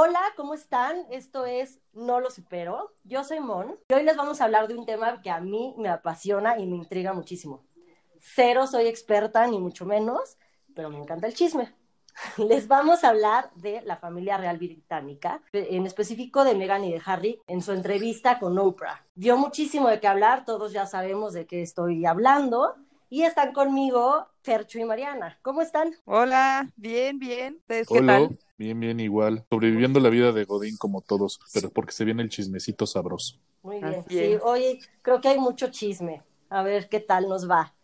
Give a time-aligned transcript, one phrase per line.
[0.00, 1.06] Hola, ¿cómo están?
[1.10, 2.92] Esto es No lo supero.
[3.02, 5.74] Yo soy Mon y hoy les vamos a hablar de un tema que a mí
[5.76, 7.64] me apasiona y me intriga muchísimo.
[8.20, 10.38] Cero soy experta, ni mucho menos,
[10.72, 11.74] pero me encanta el chisme.
[12.36, 17.02] Les vamos a hablar de la familia real británica, en específico de Meghan y de
[17.04, 19.04] Harry, en su entrevista con Oprah.
[19.16, 22.76] Dio muchísimo de qué hablar, todos ya sabemos de qué estoy hablando.
[23.10, 25.40] Y están conmigo Fercho y Mariana.
[25.42, 25.96] ¿Cómo están?
[26.04, 27.56] Hola, bien, bien.
[27.56, 28.38] ¿Ustedes qué Hola, tal?
[28.58, 29.44] Bien, bien, igual.
[29.50, 33.38] Sobreviviendo la vida de Godín como todos, pero porque se viene el chismecito sabroso.
[33.62, 34.04] Muy bien.
[34.08, 36.22] Sí, hoy creo que hay mucho chisme.
[36.50, 37.74] A ver qué tal nos va.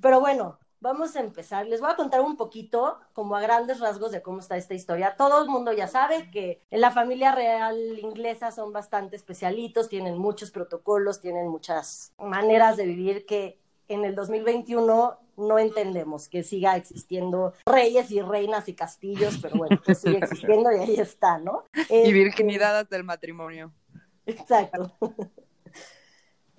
[0.00, 1.66] Pero bueno, vamos a empezar.
[1.66, 5.14] Les voy a contar un poquito, como a grandes rasgos, de cómo está esta historia.
[5.16, 10.18] Todo el mundo ya sabe que en la familia real inglesa son bastante especialitos, tienen
[10.18, 13.59] muchos protocolos, tienen muchas maneras de vivir que
[13.90, 19.80] en el 2021 no entendemos que siga existiendo reyes y reinas y castillos, pero bueno,
[19.84, 21.64] pues sigue existiendo y ahí está, ¿no?
[21.74, 23.72] Y Este, virginidades del matrimonio.
[24.26, 24.92] Exacto.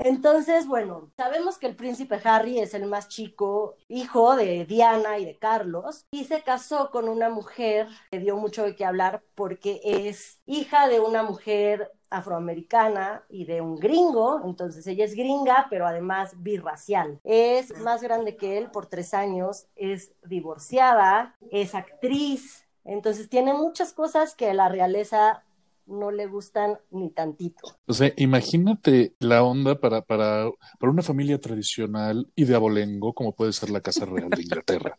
[0.04, 5.26] Entonces, bueno, sabemos que el príncipe Harry es el más chico, hijo de Diana y
[5.26, 9.80] de Carlos, y se casó con una mujer que dio mucho de qué hablar porque
[9.84, 15.88] es hija de una mujer afroamericana y de un gringo, entonces ella es gringa, pero
[15.88, 17.20] además birracial.
[17.24, 23.94] Es más grande que él por tres años, es divorciada, es actriz, entonces tiene muchas
[23.94, 25.44] cosas que la realeza
[25.92, 27.78] no le gustan ni tantito.
[27.86, 33.36] O sea, imagínate la onda para, para, para una familia tradicional y de abolengo, como
[33.36, 34.98] puede ser la Casa Real de Inglaterra.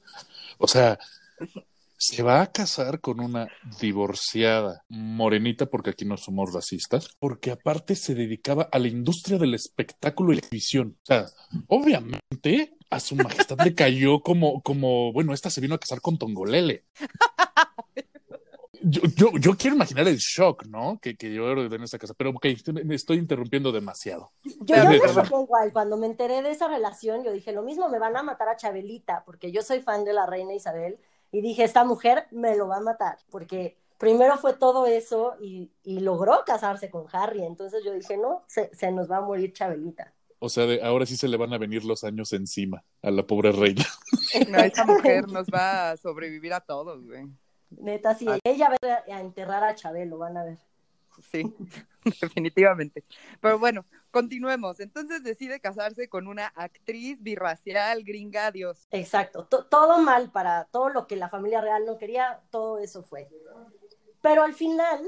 [0.59, 0.99] O sea,
[2.05, 3.47] se va a casar con una
[3.81, 9.55] divorciada morenita, porque aquí no somos racistas, porque aparte se dedicaba a la industria del
[9.55, 10.97] espectáculo y la televisión.
[11.03, 11.27] O sea,
[11.69, 16.19] obviamente a su majestad le cayó como, como, bueno, esta se vino a casar con
[16.19, 16.85] Tongolele.
[18.85, 20.99] Yo, yo, yo quiero imaginar el shock, ¿no?
[21.01, 22.47] Que, que yo en esta casa, pero ok,
[22.85, 24.33] me estoy interrumpiendo demasiado.
[24.61, 27.63] Yo, yo me de- choqué igual, cuando me enteré de esa relación, yo dije, lo
[27.63, 30.99] mismo me van a matar a Chabelita, porque yo soy fan de la reina Isabel,
[31.31, 35.71] y dije, esta mujer me lo va a matar, porque primero fue todo eso y,
[35.85, 39.53] y logró casarse con Harry, entonces yo dije, no, se, se nos va a morir
[39.53, 40.13] Chabelita.
[40.45, 43.23] O sea, de, ahora sí se le van a venir los años encima a la
[43.25, 43.85] pobre reina.
[44.49, 47.29] No, esa mujer nos va a sobrevivir a todos, güey.
[47.79, 50.59] Neta, sí, ella va a enterrar a Chabelo, van a ver.
[51.31, 51.43] Sí,
[52.21, 53.05] definitivamente.
[53.41, 54.81] Pero bueno, continuemos.
[54.81, 58.87] Entonces decide casarse con una actriz birracial, gringa, Dios.
[58.91, 63.03] Exacto, to- todo mal para todo lo que la familia real no quería, todo eso
[63.03, 63.29] fue.
[64.21, 65.01] Pero al final,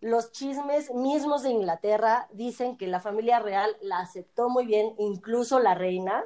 [0.00, 5.58] los chismes mismos de Inglaterra dicen que la familia real la aceptó muy bien, incluso
[5.60, 6.24] la reina.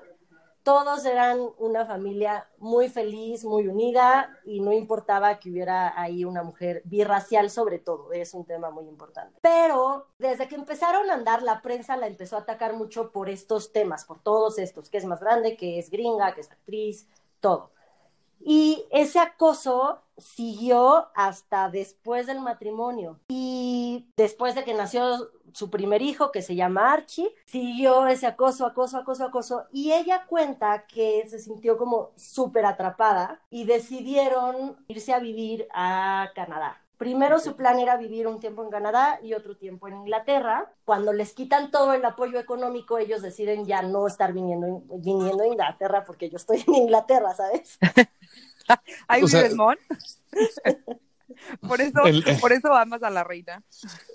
[0.68, 6.42] Todos eran una familia muy feliz, muy unida y no importaba que hubiera ahí una
[6.42, 9.38] mujer birracial sobre todo, es un tema muy importante.
[9.40, 13.72] Pero desde que empezaron a andar, la prensa la empezó a atacar mucho por estos
[13.72, 17.08] temas, por todos estos, que es más grande, que es gringa, que es actriz,
[17.40, 17.70] todo.
[18.40, 23.18] Y ese acoso siguió hasta después del matrimonio.
[23.28, 28.66] Y después de que nació su primer hijo, que se llama Archie, siguió ese acoso,
[28.66, 29.64] acoso, acoso, acoso.
[29.72, 36.30] Y ella cuenta que se sintió como súper atrapada y decidieron irse a vivir a
[36.34, 36.82] Canadá.
[36.98, 40.72] Primero su plan era vivir un tiempo en Canadá y otro tiempo en Inglaterra.
[40.84, 45.46] Cuando les quitan todo el apoyo económico, ellos deciden ya no estar viniendo, viniendo a
[45.46, 47.78] Inglaterra porque yo estoy en Inglaterra, ¿sabes?
[49.08, 49.48] Ahí O sea-.
[51.60, 53.62] Por eso, El- por eso amas a la reina.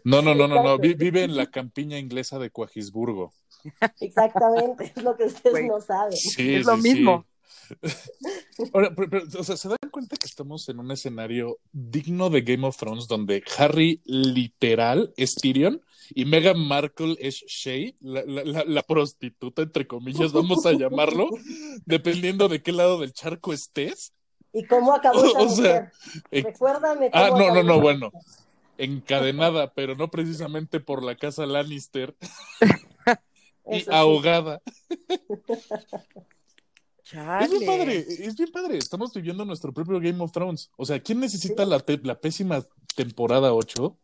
[0.03, 0.77] No, no, no, no, no.
[0.77, 3.31] vi- vive en la campiña inglesa de Coagisburgo.
[4.01, 6.11] Exactamente, es lo que ustedes no saben.
[6.13, 7.25] Sí, Es lo sí, mismo.
[7.51, 8.63] Sí.
[8.73, 12.41] Ahora, pero- pero, o sea, ¿se dan cuenta que estamos en un escenario digno de
[12.41, 15.81] Game of Thrones donde Harry literal es Tyrion
[16.15, 21.29] y Meghan Markle es Shay, la, la- la- la prostituta, entre comillas, vamos a llamarlo,
[21.85, 24.13] dependiendo de qué lado del charco estés?
[24.53, 25.91] ¿Y cómo acabó esa O sea, mujer?
[26.31, 28.11] eh, Recuérdame Ah, no, no, no, bueno.
[28.77, 32.15] Encadenada, pero no precisamente por la casa Lannister
[33.71, 33.85] y sí.
[37.03, 37.45] Chale.
[37.45, 38.77] Es bien padre, es bien padre.
[38.77, 40.71] Estamos viviendo nuestro propio Game of Thrones.
[40.77, 42.63] O sea, ¿quién necesita la, pésima
[42.95, 43.83] temporada 8?
[43.83, 43.97] O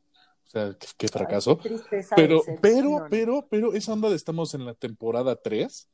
[0.46, 1.52] sea, qué, qué fracaso.
[1.52, 5.88] Ay, qué tristeza Pero, pero, pero, pero, esa onda de estamos en la temporada 3,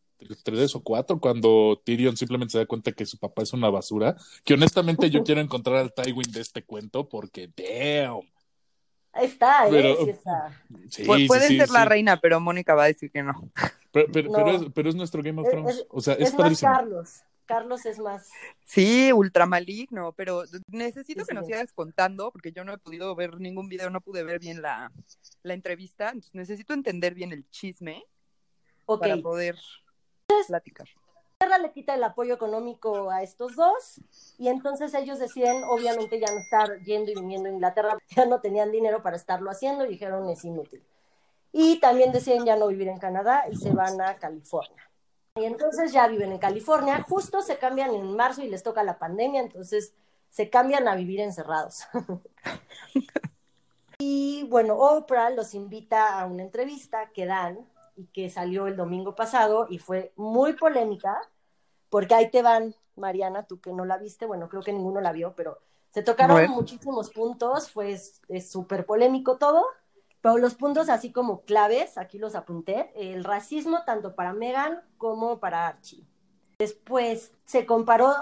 [0.43, 4.15] 3 o 4, cuando Tyrion simplemente se da cuenta que su papá es una basura.
[4.43, 8.21] Que honestamente yo quiero encontrar al Tywin de este cuento porque, damn.
[9.15, 9.71] Está, ¿eh?
[9.71, 10.63] Pero- Sí está.
[10.89, 13.49] Sí, Pu- sí, Puede sí, ser la reina, pero Mónica va a decir que no.
[13.91, 14.35] Pero, pero, No.
[14.37, 15.75] pero es, pero es nuestro Game of Es- Thrones.
[15.77, 16.71] es- o sea, es, Es, más padrísimo.
[16.73, 17.21] Carlos.
[17.45, 18.27] Carlos es más.
[18.65, 23.13] Sí, ultra maligno, pero necesito Sí, que nos sigas contando, porque yo no he podido
[23.15, 24.91] ver ningún video, no pude ver bien la,
[25.43, 28.03] la entrevista, entonces necesito entender bien el chisme
[28.85, 29.55] para poder
[30.47, 30.87] platicar.
[31.35, 33.99] Inglaterra le quita el apoyo económico a estos dos
[34.37, 38.39] y entonces ellos deciden obviamente ya no estar yendo y viniendo a Inglaterra, ya no
[38.39, 40.81] tenían dinero para estarlo haciendo y dijeron es inútil.
[41.51, 44.89] Y también deciden ya no vivir en Canadá y se van a California.
[45.35, 48.97] Y entonces ya viven en California, justo se cambian en marzo y les toca la
[48.97, 49.93] pandemia, entonces
[50.29, 51.85] se cambian a vivir encerrados.
[53.99, 59.15] y bueno, Oprah los invita a una entrevista que dan y que salió el domingo
[59.15, 61.19] pasado y fue muy polémica,
[61.89, 65.11] porque ahí te van, Mariana, tú que no la viste, bueno, creo que ninguno la
[65.11, 65.59] vio, pero
[65.91, 66.53] se tocaron Bueno.
[66.53, 67.97] muchísimos puntos, fue
[68.41, 69.65] súper polémico todo,
[70.21, 75.39] pero los puntos así como claves, aquí los apunté, el racismo tanto para Megan como
[75.39, 76.03] para Archie.
[76.59, 78.13] Después se comparó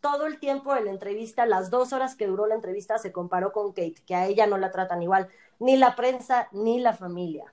[0.00, 3.52] todo el tiempo de la entrevista, las dos horas que duró la entrevista, se comparó
[3.52, 5.28] con Kate, que a ella no la tratan igual,
[5.60, 7.52] ni la prensa ni la familia.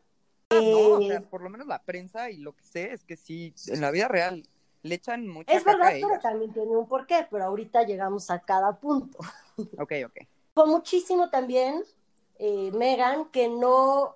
[0.51, 0.59] No,
[0.95, 3.53] o Eh, sea, por lo menos la prensa y lo que sé es que sí,
[3.67, 4.47] en la vida real
[4.81, 8.79] le echan mucha Es verdad, pero también tiene un porqué, pero ahorita llegamos a cada
[8.79, 9.19] punto.
[9.77, 10.17] Ok, ok.
[10.53, 11.83] Fue muchísimo también
[12.37, 14.15] eh, Megan que no,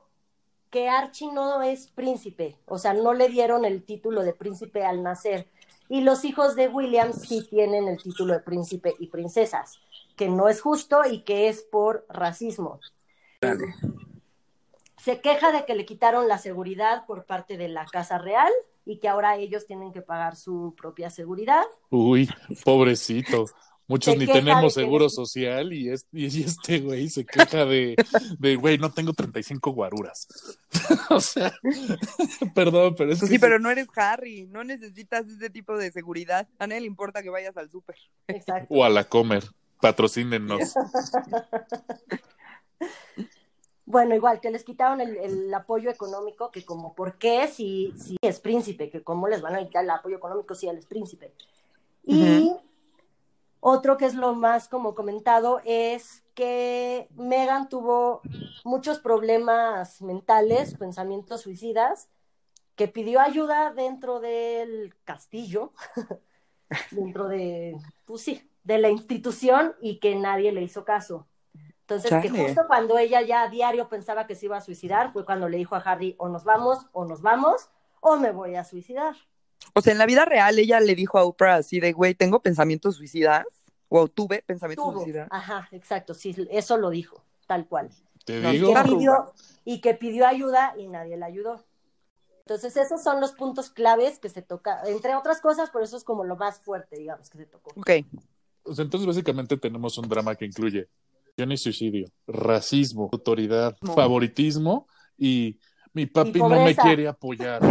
[0.71, 5.03] que Archie no es príncipe, o sea, no le dieron el título de príncipe al
[5.03, 5.47] nacer.
[5.89, 9.79] Y los hijos de William sí tienen el título de príncipe y princesas,
[10.15, 12.79] que no es justo y que es por racismo.
[15.03, 18.51] Se queja de que le quitaron la seguridad por parte de la Casa Real
[18.85, 21.63] y que ahora ellos tienen que pagar su propia seguridad.
[21.89, 22.29] Uy,
[22.63, 23.45] pobrecito.
[23.85, 27.97] Muchos Se ni tenemos que seguro social y, es- y este güey se queja de,
[28.39, 30.25] de, güey, no tengo 35 guaruras.
[31.09, 31.53] o sea,
[32.55, 35.91] perdón, pero es Pues que sí, pero no eres Harry, no necesitas ese tipo de
[35.91, 36.47] seguridad.
[36.59, 37.97] A nadie le importa que vayas al súper.
[38.29, 38.73] Exacto.
[38.73, 39.43] O a la comer,
[39.81, 40.73] patrocínenos.
[43.85, 48.17] Bueno, igual que les quitaron el, el apoyo económico, que como, ¿por qué si, si
[48.21, 48.89] es príncipe?
[48.89, 51.33] Que cómo les van a quitar el apoyo económico si él es príncipe.
[52.05, 52.51] Y
[53.59, 58.21] otro que es lo más como comentado es que Megan tuvo
[58.65, 62.09] muchos problemas mentales, pensamientos suicidas,
[62.75, 65.71] que pidió ayuda dentro del castillo,
[66.91, 71.27] dentro de, pues sí, de la institución y que nadie le hizo caso.
[71.87, 75.25] Entonces, que justo cuando ella ya a diario pensaba que se iba a suicidar, fue
[75.25, 77.69] cuando le dijo a Harry, o nos vamos, o nos vamos,
[77.99, 79.15] o me voy a suicidar.
[79.73, 82.41] O sea, en la vida real ella le dijo a Oprah así de, güey, tengo
[82.41, 83.45] pensamientos suicidas.
[83.95, 84.95] O tuve pensamientos Tuvo.
[85.03, 85.27] suicidas.
[85.29, 87.91] Ajá, exacto, sí, eso lo dijo, tal cual.
[88.25, 89.33] Te No, digo, que pidió,
[89.65, 91.63] y que pidió ayuda y nadie la ayudó.
[92.39, 96.03] Entonces, esos son los puntos claves que se toca, entre otras cosas, pero eso es
[96.03, 97.69] como lo más fuerte, digamos, que se tocó.
[97.77, 97.91] Ok.
[98.63, 100.89] o sea, entonces básicamente tenemos un drama que incluye
[101.35, 103.93] y suicidio, racismo, autoridad, No.
[103.93, 104.87] favoritismo
[105.17, 105.57] y
[105.93, 107.61] mi papi Y no me quiere apoyar.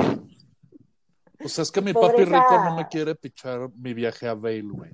[1.44, 4.70] O sea, es que mi papi rico no me quiere pichar mi viaje a Vail,
[4.72, 4.90] güey.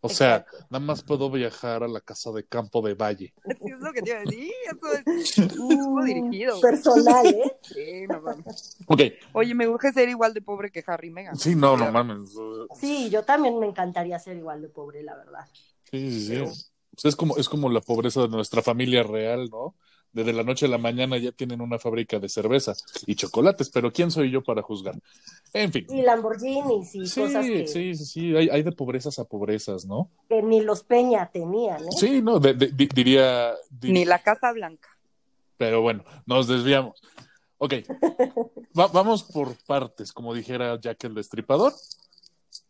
[0.00, 0.58] O sea, Exacto.
[0.70, 3.34] nada más puedo viajar a la casa de campo de Valle.
[3.58, 4.50] Sí, es lo que te iba a decir.
[4.66, 6.60] Eso es estuvo dirigido.
[6.60, 7.56] Personal, ¿eh?
[7.62, 8.76] Sí, no mames.
[8.86, 9.00] Ok,
[9.32, 11.36] Oye, me urge ser igual de pobre que Harry y Meghan.
[11.36, 12.30] sí, no, no mames.
[12.80, 15.46] Sí, yo también me encantaría ser igual de pobre, la verdad.
[15.90, 16.62] Sí, sí, sí.
[16.96, 19.74] O sea, es como, es como la pobreza de nuestra familia real, ¿no?
[20.12, 22.72] Desde la noche a la mañana ya tienen una fábrica de cerveza
[23.06, 24.94] y chocolates, pero ¿quién soy yo para juzgar?
[25.52, 25.84] En fin.
[25.90, 29.84] Y Lamborghinis y Sí, cosas que, sí, sí, sí, hay, hay de pobrezas a pobrezas,
[29.84, 30.10] ¿no?
[30.28, 31.90] que ni los Peña tenían, ¿eh?
[31.98, 34.88] Sí, no, de- de- di- diría, di- Ni la Casa Blanca.
[35.58, 36.98] pero bueno, nos desviamos.
[37.58, 37.74] Ok,
[38.78, 41.74] Va- vamos por partes, como dijera Jack el Destripador,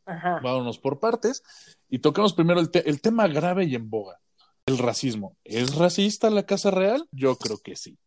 [0.06, 0.40] Ajá.
[0.42, 1.42] vámonos por partes
[1.90, 4.20] y toquemos primero el, te- el tema grave y en boga,
[4.66, 5.36] el racismo.
[5.44, 7.06] ¿Es racista la Casa Real?
[7.10, 7.98] Yo creo que sí.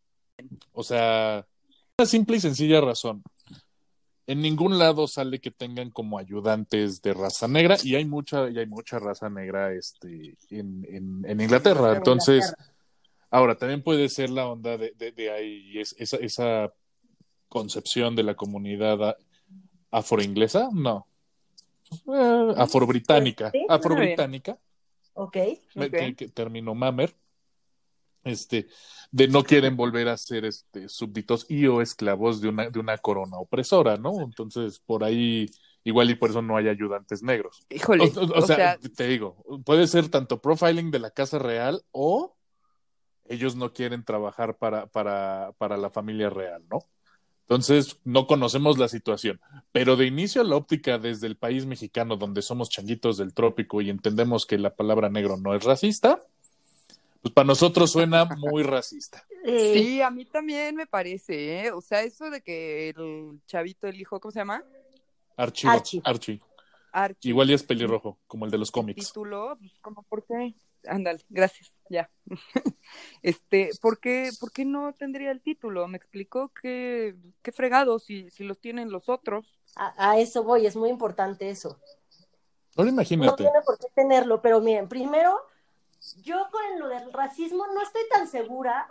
[0.72, 1.46] O sea,
[1.98, 3.22] una simple y sencilla razón.
[4.28, 8.60] En ningún lado sale que tengan como ayudantes de raza negra y hay mucha, y
[8.60, 11.92] hay mucha raza negra este, en, en- en Inglaterra.
[11.92, 12.74] En Entonces, Inglaterra.
[13.32, 16.72] ahora también puede ser la onda de, de, de ahí, es- esa, esa
[17.50, 19.18] concepción de la comunidad
[19.92, 21.08] afroinglesa, no.
[21.92, 24.58] Eh, afrobritánica, Sí, afrobritánica,
[25.14, 25.38] Ok.
[25.76, 25.92] me- Ok.
[25.92, 27.16] que, que terminó Mamer,
[28.24, 28.68] este,
[29.12, 32.98] de no quieren volver a ser este, súbditos y o esclavos de una, de una
[32.98, 34.22] corona opresora, ¿no?
[34.22, 35.50] Entonces, por ahí,
[35.84, 37.66] igual y por eso no hay ayudantes negros.
[37.70, 38.04] Híjole.
[38.04, 42.36] O, o- o sea, te digo, puede ser tanto profiling de la Casa Real o
[43.26, 46.80] ellos no quieren trabajar para, para, para la familia real, ¿no?
[47.50, 49.42] Entonces, no conocemos la situación.
[49.72, 53.82] Pero de inicio a la óptica desde el país mexicano, donde somos changuitos del trópico
[53.82, 56.22] y entendemos que la palabra negro no es racista,
[57.24, 59.26] pues para nosotros suena muy racista.
[59.44, 61.72] Eh, Sí, a mí también me parece, ¿eh?
[61.72, 64.64] O sea, eso de que el chavito, el hijo, ¿cómo se llama?
[65.36, 65.70] Archie.
[65.72, 66.02] Archie.
[66.04, 66.42] Archie.
[66.92, 67.30] Archie.
[67.32, 69.08] Igual ya es pelirrojo, como el de los cómics.
[69.08, 70.54] título, pues, como por qué?
[70.88, 72.10] Ándale, gracias, ya.
[73.22, 75.88] este, ¿por qué, ¿por qué no tendría el título?
[75.88, 79.60] Me explicó que, qué fregado si, si los tienen los otros.
[79.76, 81.80] a, a eso voy, es muy importante eso.
[82.76, 83.36] Ahora No imagínate.
[83.36, 85.40] tiene por qué tenerlo, pero miren, primero,
[86.18, 88.88] yo con lo del racismo no estoy tan segura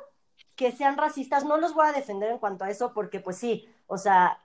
[0.57, 3.68] que sean racistas, no los voy a defender en cuanto a eso, porque pues sí,
[3.87, 4.40] o sea,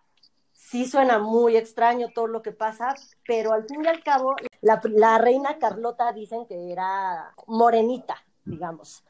[0.74, 2.96] sí suena muy extraño todo lo que pasa,
[3.28, 9.04] pero al fin y al cabo, la, la reina Carlota dicen que era morenita, digamos.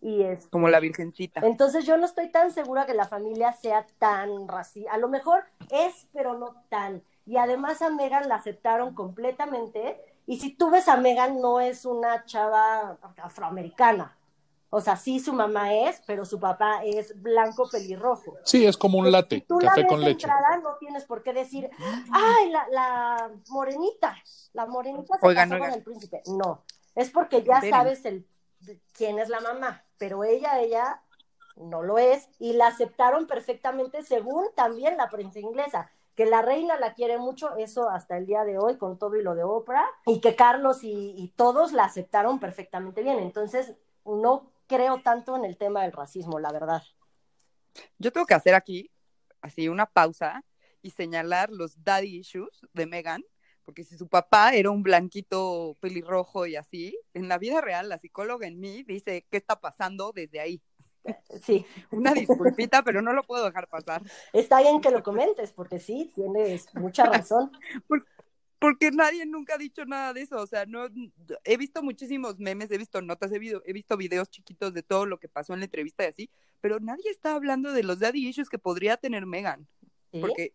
[0.00, 1.40] Y es, Como la virgencita.
[1.40, 4.90] entonces yo no estoy tan segura que la familia sea tan racista.
[4.90, 7.02] A lo mejor es, pero no tan.
[7.26, 10.00] Y además a Megan la aceptaron completamente.
[10.26, 14.16] Y si tú ves a Megan, no es una chava afroamericana.
[14.70, 18.34] O sea, sí su mamá es, pero su papá es blanco pelirrojo.
[18.44, 20.26] Sí, es como un latte, Si tú la café ves con de leche.
[20.26, 21.70] entrada, no tienes por qué decir,
[22.10, 24.16] ay, la, la morenita,
[24.52, 26.22] la morenita se Oigan, casó con el príncipe.
[26.26, 27.70] No, es porque ya Esperen.
[27.70, 28.26] sabes el,
[28.92, 31.02] quién es la mamá, pero ella, ella
[31.56, 35.90] no lo es y la aceptaron perfectamente según también la prensa inglesa.
[36.14, 39.22] Que la reina la quiere mucho, eso hasta el día de hoy, con todo y
[39.22, 43.18] lo de Oprah, y que Carlos y, y todos la aceptaron perfectamente bien.
[43.18, 43.74] Entonces,
[44.06, 46.82] no creo tanto en el tema del racismo, la verdad.
[47.98, 48.90] Yo tengo que hacer aquí,
[49.40, 50.44] así, una pausa
[50.82, 53.24] y señalar los daddy issues de Megan,
[53.64, 57.98] porque si su papá era un blanquito pelirrojo y así, en la vida real, la
[57.98, 60.62] psicóloga en mí dice, ¿qué está pasando desde ahí?
[61.42, 64.02] Sí, Una disculpita, pero no lo puedo dejar pasar.
[64.32, 67.52] Está bien que lo comentes, porque sí, tienes mucha razón.
[67.88, 68.08] Porque
[68.92, 70.36] nadie nunca ha dicho nada de eso.
[70.36, 70.88] O sea, no
[71.44, 75.06] he visto muchísimos memes, he visto notas, he, visto- he visto videos chiquitos de todo
[75.06, 78.26] lo que pasó en la entrevista y así, pero nadie está hablando de los daddy
[78.28, 79.66] issues que podría tener Megan.
[80.12, 80.20] ¿sí?
[80.20, 80.54] Porque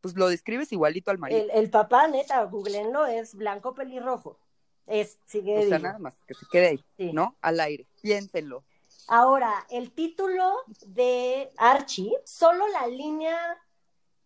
[0.00, 1.40] pues lo describes igualito al marido.
[1.42, 4.38] El, el papá, neta, googleenlo, es blanco pelirrojo.
[4.86, 7.12] Es, sigue o sea, nada más que se quede ahí, Sí.
[7.12, 7.36] ¿no?
[7.42, 7.86] Al aire.
[8.00, 8.64] Piénsenlo.
[9.08, 10.52] Ahora, el título
[10.86, 13.36] de Archie, solo la línea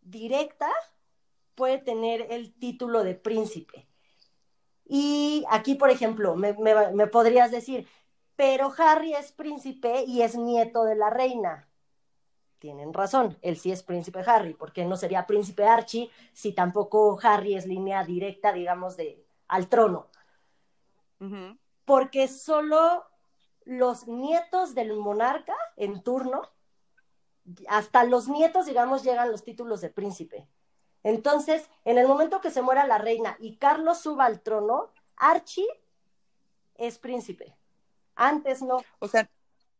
[0.02, 0.68] directa
[1.54, 3.88] puede tener el título de príncipe.
[4.84, 7.86] Y aquí, por ejemplo, me, me- me podrías decir,
[8.36, 11.68] pero Harry es príncipe y es nieto de la reina.
[12.58, 17.54] Tienen razón, él sí es príncipe Harry, porque no sería príncipe Archie si tampoco Harry
[17.56, 20.08] es línea directa, digamos, de, al trono.
[21.84, 23.04] Porque solo
[23.64, 26.42] los nietos del monarca en turno,
[27.68, 30.46] hasta los nietos, digamos, llegan los títulos de príncipe.
[31.04, 35.66] Entonces, en el momento que se muera la reina y Carlos suba al trono, Archie
[36.76, 37.56] es príncipe.
[38.14, 39.28] Antes no, O sea,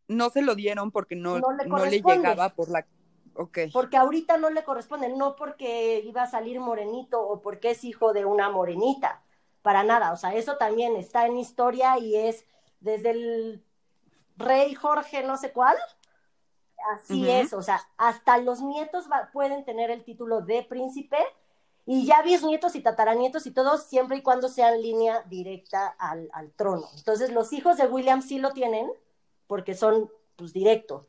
[0.09, 2.17] no se lo dieron porque no, No le no le corresponde.
[2.17, 2.87] llegaba por la...
[3.35, 3.59] Ok.
[3.73, 8.13] porque ahorita no le corresponde, no porque iba a salir morenito o porque es hijo
[8.13, 9.23] de una morenita,
[9.63, 10.13] para nada.
[10.13, 12.45] O sea, eso también está en historia y es
[12.81, 13.65] desde el
[14.37, 15.77] rey Jorge no sé cuál.
[16.95, 21.19] Así es, o sea, hasta los nietos va- pueden tener el título de príncipe
[21.87, 26.51] y ya bisnietos y tataranietos y todos siempre y cuando sean línea directa al, al
[26.53, 26.87] trono.
[26.97, 28.91] Entonces los hijos de William sí lo tienen
[29.47, 31.07] porque son pues directo.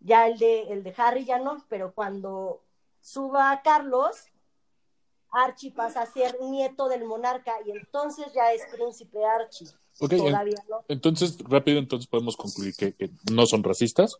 [0.00, 2.60] Ya el de, el de Harry ya no, pero cuando
[3.00, 4.16] suba a Carlos,
[5.32, 9.68] Archie pasa a ser nieto del monarca y entonces ya es príncipe Archie.
[10.00, 10.32] En-
[10.68, 10.82] no.
[10.88, 14.16] entonces, rápido, entonces podemos concluir que, que no son racistas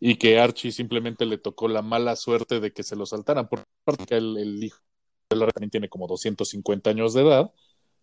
[0.00, 3.64] y que Archie simplemente le tocó la mala suerte de que se lo saltaran, por
[3.84, 4.78] parte que el, el hijo
[5.30, 7.50] de la reina también tiene como 250 años de edad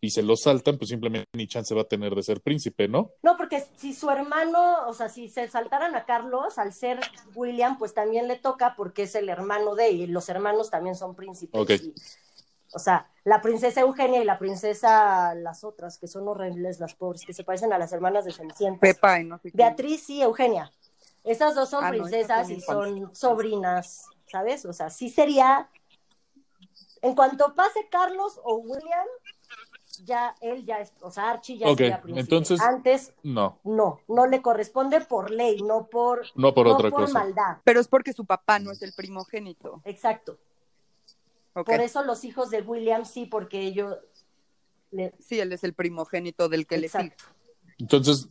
[0.01, 3.11] y se lo saltan, pues simplemente ni chance va a tener de ser príncipe, ¿no?
[3.23, 6.99] No, porque si su hermano, o sea, si se saltaran a Carlos, al ser
[7.33, 10.95] William, pues también le toca porque es el hermano de él, y los hermanos también
[10.95, 11.59] son príncipes.
[11.59, 11.71] Ok.
[11.71, 11.93] y-
[12.73, 17.25] o sea, la princesa Eugenia y la princesa, las otras, que son horribles, las pobres,
[17.25, 18.81] que se parecen a las hermanas de Cenicienta.
[18.81, 19.57] Pepa y no sé qué.
[19.57, 20.69] Beatriz y Eugenia.
[21.25, 24.63] Esas dos son Ah, princesas y son sobrinas, ¿sabes?
[24.65, 25.69] O sea, sí sería.
[27.01, 29.05] En cuanto pase Carlos o William,
[30.03, 32.19] ya él ya es, o sea, Archie ya Ok, sería príncipe.
[32.21, 36.89] entonces- Antes, No, no, no le corresponde por ley, no por, no por no otra
[36.91, 37.19] por cosa.
[37.19, 37.57] maldad.
[37.63, 39.81] Pero es porque su papá no es el primogénito.
[39.85, 40.37] Exacto.
[41.53, 43.97] Por eso los hijos de William sí, porque ellos.
[44.91, 47.15] le- Sí, él es el primogénito del que le sigue.
[47.77, 48.27] Entonces.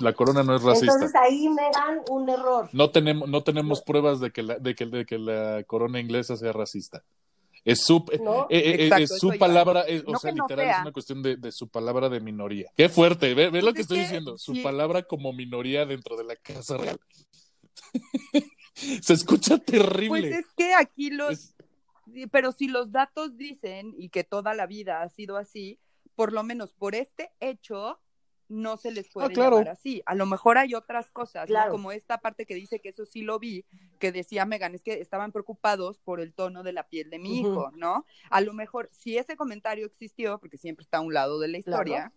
[0.00, 0.92] La corona no es racista.
[0.92, 2.68] Entonces ahí me dan un error.
[2.72, 6.36] No tenemos, no tenemos pruebas de que la, de que, de que la corona inglesa
[6.36, 7.02] sea racista.
[7.64, 8.42] Es su, eh, ¿No?
[8.50, 10.74] eh, eh, Exacto, es su palabra, es- o sea, que no literal sea.
[10.76, 12.70] es una cuestión de, de su palabra de minoría.
[12.76, 14.62] Qué fuerte, ve, ve Pues lo que es estoy que, diciendo, su sí.
[14.62, 16.98] palabra como minoría dentro de la Casa Real.
[18.74, 20.08] Se escucha terrible.
[20.08, 21.54] Pues es que aquí los, Es-
[22.32, 25.78] Pero si los datos dicen y que toda la vida ha sido así,
[26.16, 28.00] por lo menos por este hecho
[28.52, 29.56] no se les puede Ah, claro.
[29.58, 30.02] llamar así.
[30.06, 33.38] A lo mejor hay otras cosas, como esta parte que dice que eso sí lo
[33.38, 33.64] vi,
[33.98, 37.40] que decía Megan, es que estaban preocupados por el tono de la piel de mi
[37.40, 38.04] hijo, ¿no?
[38.30, 41.60] A lo mejor si ese comentario existió, porque siempre está a un lado de la
[41.60, 41.78] Claro.
[41.82, 42.12] historia,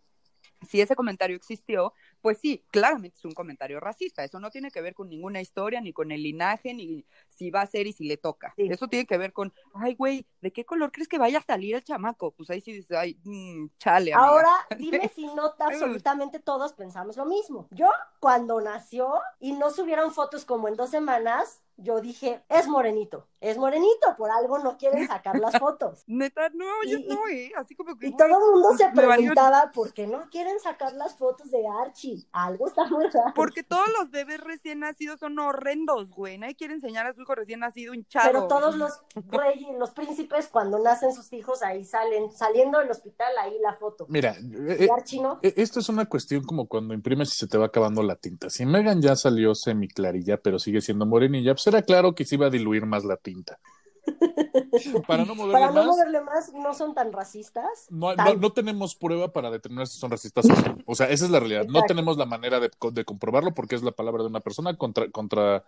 [0.68, 1.94] si ese comentario existió,
[2.26, 4.24] pues sí, claramente es un comentario racista.
[4.24, 7.62] Eso no tiene que ver con ninguna historia, ni con el linaje, ni si va
[7.62, 8.52] a ser y si le toca.
[8.56, 8.68] Sí.
[8.68, 11.76] Eso tiene que ver con, ay, güey, ¿de qué color crees que vaya a salir
[11.76, 12.32] el chamaco?
[12.32, 14.12] Pues ahí sí dices, ay, mm, chale.
[14.12, 14.28] amiga".
[14.28, 17.68] Ahora, dime si no absolutamente todos pensamos lo mismo.
[17.70, 23.28] Yo, cuando nació y no subieron fotos como en dos semanas, yo dije, es morenito,
[23.42, 26.04] es morenito, por algo no quieren sacar las fotos.
[26.08, 28.08] Neta, no, yo no, eh, así como que.
[28.08, 31.52] Y todo el mundo se me valió- preguntaba por qué no quieren sacar las fotos
[31.52, 32.26] de Archie.
[32.32, 33.34] Algo está muy raro.
[33.36, 36.38] Porque todos los bebés recién nacidos son horrendos, güey.
[36.38, 38.26] Nadie quiere enseñar a su hijo recién nacido hinchado.
[38.28, 43.34] Pero todos los reyes, los príncipes, cuando nacen sus hijos, ahí salen, saliendo del hospital,
[43.40, 44.06] ahí la foto.
[44.10, 44.36] Mira,
[44.70, 45.40] eh, Archie no.
[45.42, 48.50] eh, esto es una cuestión como cuando imprimes y se te va acabando la tinta.
[48.50, 52.48] Si Megan ya salió semiclarilla, pero sigue siendo morenilla, pues era claro que se iba
[52.48, 53.60] a diluir más la tinta.
[55.08, 57.88] Para no moverle Para no más, moverle más, no son tan racistas.
[57.90, 60.78] No, no, Tan- no tenemos prueba para determinar si son racistas o no.
[60.86, 61.66] O sea, esa es la realidad.
[61.68, 65.10] No tenemos la manera de, de comprobarlo porque es la palabra de una persona contra,
[65.10, 65.64] contra,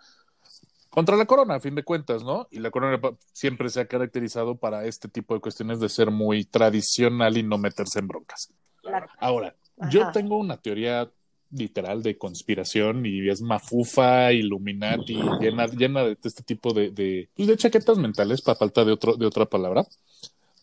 [0.91, 2.47] contra la corona, a fin de cuentas, ¿no?
[2.51, 2.99] Y la corona
[3.33, 7.57] siempre se ha caracterizado para este tipo de cuestiones de ser muy tradicional y no
[7.57, 8.51] meterse en broncas.
[8.81, 9.07] Claro.
[9.19, 9.55] Ahora,
[9.89, 11.09] yo tengo una teoría
[11.51, 17.47] literal de conspiración y es mafufa, Illuminati, llena, llena de este tipo de, de, pues,
[17.47, 19.85] de chaquetas mentales, para falta de, otro, de otra palabra,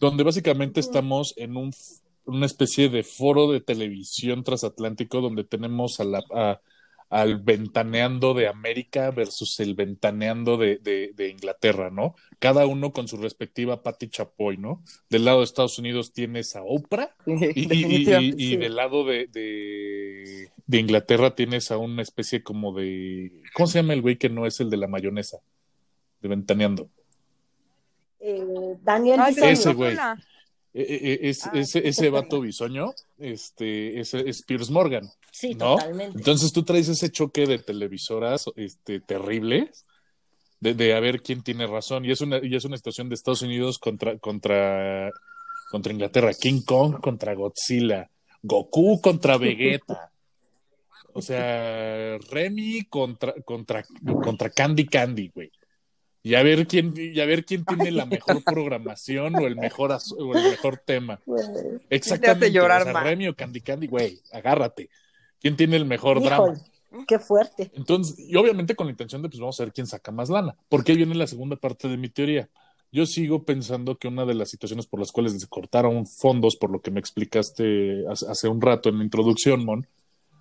[0.01, 1.73] donde básicamente estamos en un,
[2.25, 6.61] una especie de foro de televisión transatlántico donde tenemos a la, a-
[7.11, 12.15] al ventaneando de América versus el ventaneando de, de- de Inglaterra, ¿no?
[12.41, 14.83] Cada uno con su respectiva Patti Chapoy, ¿no?
[15.11, 18.57] Del lado de Estados Unidos tienes a Oprah y, y- y- Definitivamente, y sí.
[18.57, 23.33] del lado de, de, de Inglaterra tienes a una especie como de.
[23.55, 25.39] ¿Cómo se llama el güey que no es el de la mayonesa?
[26.21, 26.89] De Ventaneando.
[28.21, 29.51] Eh, Daniel Ay, Bisoño.
[29.53, 29.97] Ese güey.
[30.75, 35.55] E- e- e- es- Ah, ese, ese vato bisoño, este, es, es Piers Morgan, Sí,
[35.55, 35.77] ¿no?
[35.77, 36.19] totalmente.
[36.19, 39.71] Entonces tú traes ese choque de televisoras este, terrible
[40.61, 42.05] de, de a ver quién tiene razón.
[42.05, 45.11] Y es una, y es una situación de Estados Unidos contra, contra,
[45.71, 46.33] contra Inglaterra.
[46.35, 48.11] King Kong contra Godzilla.
[48.43, 50.11] Goku contra Vegeta.
[51.13, 53.85] O sea, Remy contra, contra,
[54.25, 55.51] contra Candy Candy, güey.
[56.27, 59.93] Y a ver quién, y a ver quién tiene la mejor programación o el mejor,
[59.93, 61.21] o el mejor tema.
[61.91, 62.51] Exactamente.
[62.51, 63.05] llorar o sea, más.
[63.05, 64.89] Remy o Candy Candy, güey, agárrate.
[65.39, 66.55] ¿Quién tiene el mejor Híjole, drama?
[67.07, 67.71] qué fuerte.
[67.75, 70.57] Entonces, y obviamente con la intención de, pues vamos a ver quién saca más lana.
[70.71, 72.49] Porque viene la segunda parte de mi teoría.
[72.91, 76.71] Yo sigo pensando que una de las situaciones por las cuales se cortaron fondos, por
[76.71, 79.87] lo que me explicaste hace, hace un rato en la introducción, Mon,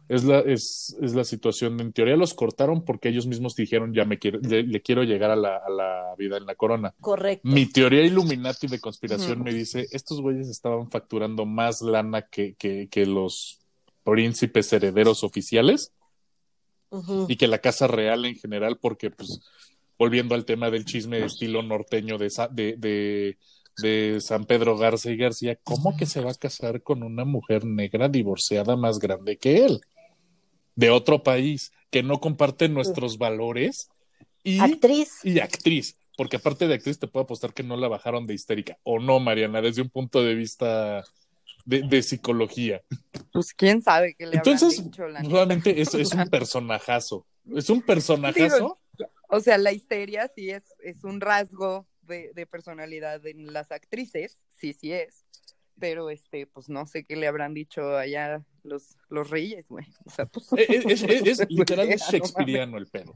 [0.09, 4.05] es la, es, es la situación, en teoría los cortaron porque ellos mismos dijeron, ya
[4.05, 6.93] me quiero, le, le quiero llegar a la, a la vida en la corona.
[6.99, 7.47] Correcto.
[7.47, 12.89] Mi teoría Illuminati de conspiración me dice, estos güeyes estaban facturando más lana que, que,
[12.89, 13.59] que los
[14.03, 15.93] príncipes herederos oficiales
[17.27, 19.41] y que la casa real en general, porque pues
[19.97, 22.29] volviendo al tema del chisme de estilo norteño de,
[22.77, 23.37] de,
[23.81, 27.65] de San Pedro Garza y García, ¿cómo que se va a casar con una mujer
[27.65, 29.81] negra divorciada más grande que él?
[30.75, 33.89] De otro país, que no comparte nuestros valores
[34.43, 35.19] y, Actriz.
[35.23, 35.95] y actriz.
[36.17, 38.77] Porque aparte de actriz, te puedo apostar que no la bajaron de histérica.
[38.83, 41.03] O no, Mariana, desde un punto de vista
[41.65, 42.81] de, de psicología.
[43.31, 47.25] Pues quién sabe qué le habrán Entonces, dicho, realmente es, es un personajazo.
[47.55, 48.77] Es un personajazo.
[49.29, 54.43] O sea, la histeria sí es, es un rasgo de, de personalidad en las actrices,
[54.49, 55.25] sí, sí es.
[55.79, 59.85] Pero este, pues no sé qué le habrán dicho allá los, los reyes, güey.
[60.05, 60.47] O sea, pues.
[60.57, 63.15] Es, es- es- es literal Güey, no shakespeariano el pedo.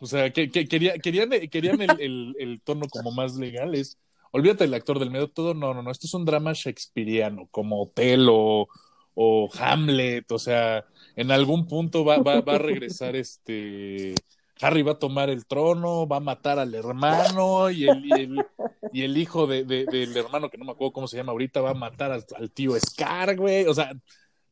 [0.00, 3.74] O sea, que, que quería- querían, querían el, el- el tono como más legal.
[3.74, 3.98] Es,
[4.30, 5.54] olvídate del actor del medio, todo.
[5.54, 5.90] No, no, no.
[5.90, 8.68] Esto es un drama shakespeariano, como Otelo
[9.14, 10.30] o Hamlet.
[10.32, 10.84] O sea,
[11.16, 14.14] en algún punto va, va, va a regresar este.
[14.60, 18.46] Harry va a tomar el trono, va a matar al hermano y el, y el,
[18.92, 21.60] y el hijo de, de- del hermano, que no me acuerdo cómo se llama ahorita,
[21.60, 23.66] va a matar al, al tío Scar, güey.
[23.66, 23.90] O sea,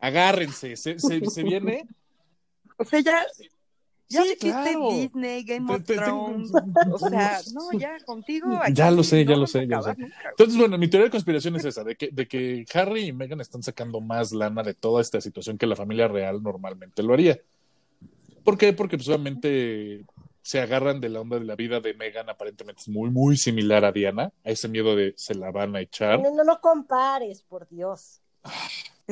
[0.02, 1.86] agárrense, se, se, se viene
[2.76, 3.24] O sea, ya,
[4.08, 4.90] ya Sí, claro.
[4.90, 6.52] Disney, Game of Thrones.
[6.92, 8.58] O sea, no, ya contigo.
[8.60, 9.94] aquí Ya lo sé, no ya lo sé, ya lo sé.
[10.30, 13.40] Entonces, bueno, mi teoría de conspiración es esa, de que, de que Harry y Meghan
[13.40, 17.40] están sacando más lana de toda esta situación que la familia real normalmente lo haría.
[18.44, 18.72] ¿Por qué?
[18.72, 20.04] Porque pues obviamente
[20.42, 23.84] se agarran de la onda de la vida de Meghan, aparentemente es muy, muy similar
[23.84, 26.20] a Diana, a ese miedo de se la van a echar.
[26.20, 28.20] No, no, no compares, por Dios.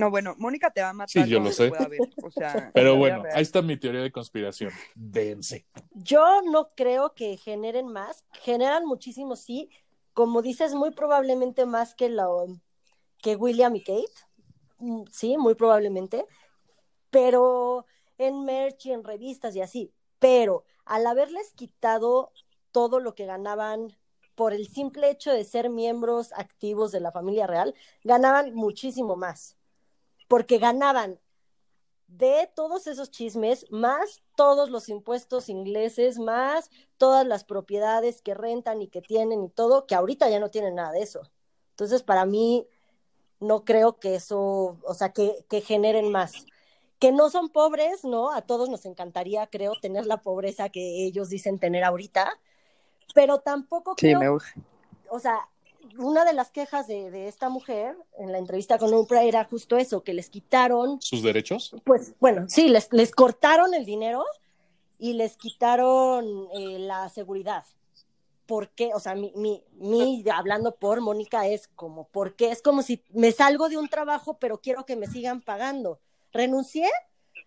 [0.01, 1.25] No, bueno, Mónica te va a matar.
[1.25, 1.71] Sí, yo lo sé.
[2.23, 4.73] O sea, Pero en la bueno, ahí está mi teoría de conspiración.
[4.95, 5.67] Dense.
[5.93, 8.25] Yo no creo que generen más.
[8.33, 9.69] Generan muchísimo, sí.
[10.15, 12.47] Como dices, muy probablemente más que, lo,
[13.19, 14.07] que William y Kate.
[14.79, 16.25] Mm, Sí, muy probablemente.
[17.11, 17.85] Pero
[18.17, 19.93] en merch y en revistas y así.
[20.19, 22.33] Pero al haberles quitado
[22.73, 23.95] todo lo que ganaban
[24.35, 29.60] por el simple hecho de ser miembros activos de la familia real, ganaban muchísimo más.
[30.31, 31.19] Porque ganaban
[32.07, 38.81] de todos esos chismes, más todos los impuestos ingleses, más todas las propiedades que rentan
[38.81, 41.23] y que tienen y todo, que ahorita ya no tienen nada de eso.
[41.71, 42.65] Entonces, para mí,
[43.41, 46.47] no creo que eso, o sea, que, que generen más.
[47.01, 48.31] Que no son pobres, ¿no?
[48.31, 52.39] A todos nos encantaría, creo, tener la pobreza que ellos dicen tener ahorita,
[53.17, 54.61] pero tampoco Sí, creo me urge.
[55.09, 55.49] o sea,
[55.99, 59.77] una de las quejas de, de esta mujer en la entrevista con Oprah era justo
[59.77, 61.75] eso, que les quitaron, ¿Sus derechos?
[61.85, 64.25] pues bueno, sí, les, les cortaron el dinero
[64.99, 67.65] y les quitaron eh, la seguridad.
[68.47, 68.91] ¿Por qué?
[68.95, 72.51] O sea, mi, mi, mi, hablando por Mónica, es como, ¿por qué?
[72.51, 76.01] Es como si me salgo de un trabajo, pero quiero que me sigan pagando.
[76.33, 76.89] Renuncié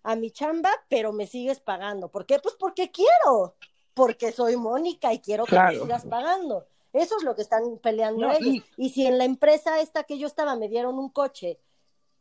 [0.02, 2.08] a mi chamba, pero me sigues pagando.
[2.08, 2.38] ¿Por qué?
[2.38, 3.54] Pues porque quiero,
[3.92, 6.66] porque soy Mónica y quiero que me sigas pagando.
[6.94, 8.64] Eso es lo que están peleando No, ellos.
[8.78, 8.88] Y...
[8.90, 11.58] si en la empresa esta que yo estaba me dieron un coche,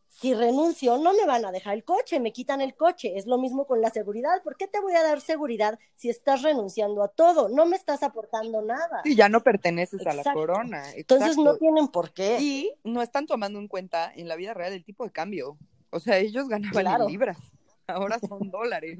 [0.09, 3.17] si renuncio, no me van a dejar el coche, me quitan el coche.
[3.17, 4.43] Es lo mismo con la seguridad.
[4.43, 7.49] ¿Por qué te voy a dar seguridad si estás renunciando a todo?
[7.49, 9.01] No me estás aportando nada.
[9.05, 10.39] Y ya no perteneces a la Exacto.
[10.39, 10.83] corona.
[10.93, 12.37] Entonces no tienen por qué.
[12.39, 15.57] Y no están tomando en cuenta en la vida real el tipo de cambio.
[15.89, 17.03] O sea, ellos ganaban Claro.
[17.05, 17.37] en libras,
[17.87, 18.99] ahora son dólares.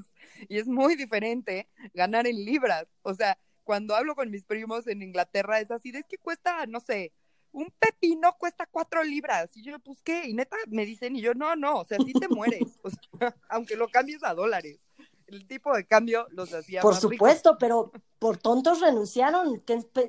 [0.50, 2.88] Y es muy diferente ganar en libras.
[3.04, 6.66] O sea, cuando hablo con mis primos en Inglaterra es así, de es que cuesta,
[6.66, 7.12] no sé,
[7.52, 9.56] un pepino cuesta cuatro libras.
[9.56, 12.16] Y yo, pues qué, y neta me dicen, y yo, no, no, o sea, sí
[12.16, 12.80] te mueres.
[12.82, 13.00] O sea,
[13.50, 14.80] aunque lo cambies a dólares.
[15.28, 17.16] El tipo de cambio los hacía Por más ricos.
[17.16, 19.64] supuesto, pero por tontos renunciaron.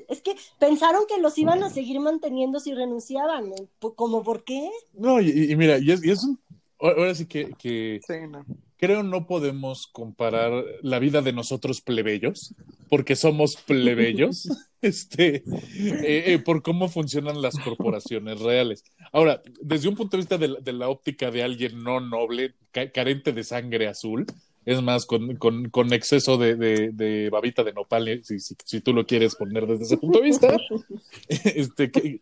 [0.09, 3.53] Es que pensaron que los iban a seguir manteniendo si renunciaban.
[3.97, 4.71] ¿Cómo por qué?
[4.93, 6.39] No, y, y mira, y es, y es un...
[6.79, 8.45] Ahora sí que, que Sí, no.
[8.85, 12.55] Creo no podemos comparar la vida de nosotros plebeyos,
[12.91, 14.49] porque somos plebeyos,
[14.83, 18.85] este, eh, eh, por cómo funcionan las corporaciones reales.
[19.13, 22.55] Ahora, desde un punto de vista de la, de la óptica de alguien no noble,
[22.73, 24.27] ca- carente de sangre azul,
[24.67, 28.81] es más, con, con, con exceso de, de, de babita de nopal, si, si, si
[28.81, 30.57] tú lo quieres poner desde ese punto de vista,
[31.29, 32.21] este, que-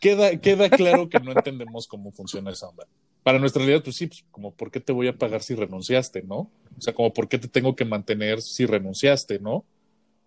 [0.00, 2.86] queda, queda claro que no entendemos cómo funciona esa onda.
[3.22, 6.22] Para nuestra realidad, pues sí, pues como por qué te voy a pagar si renunciaste,
[6.22, 6.50] ¿no?
[6.76, 9.54] O sea, como por qué te tengo que mantener si renunciaste, ¿no?
[9.56, 9.66] O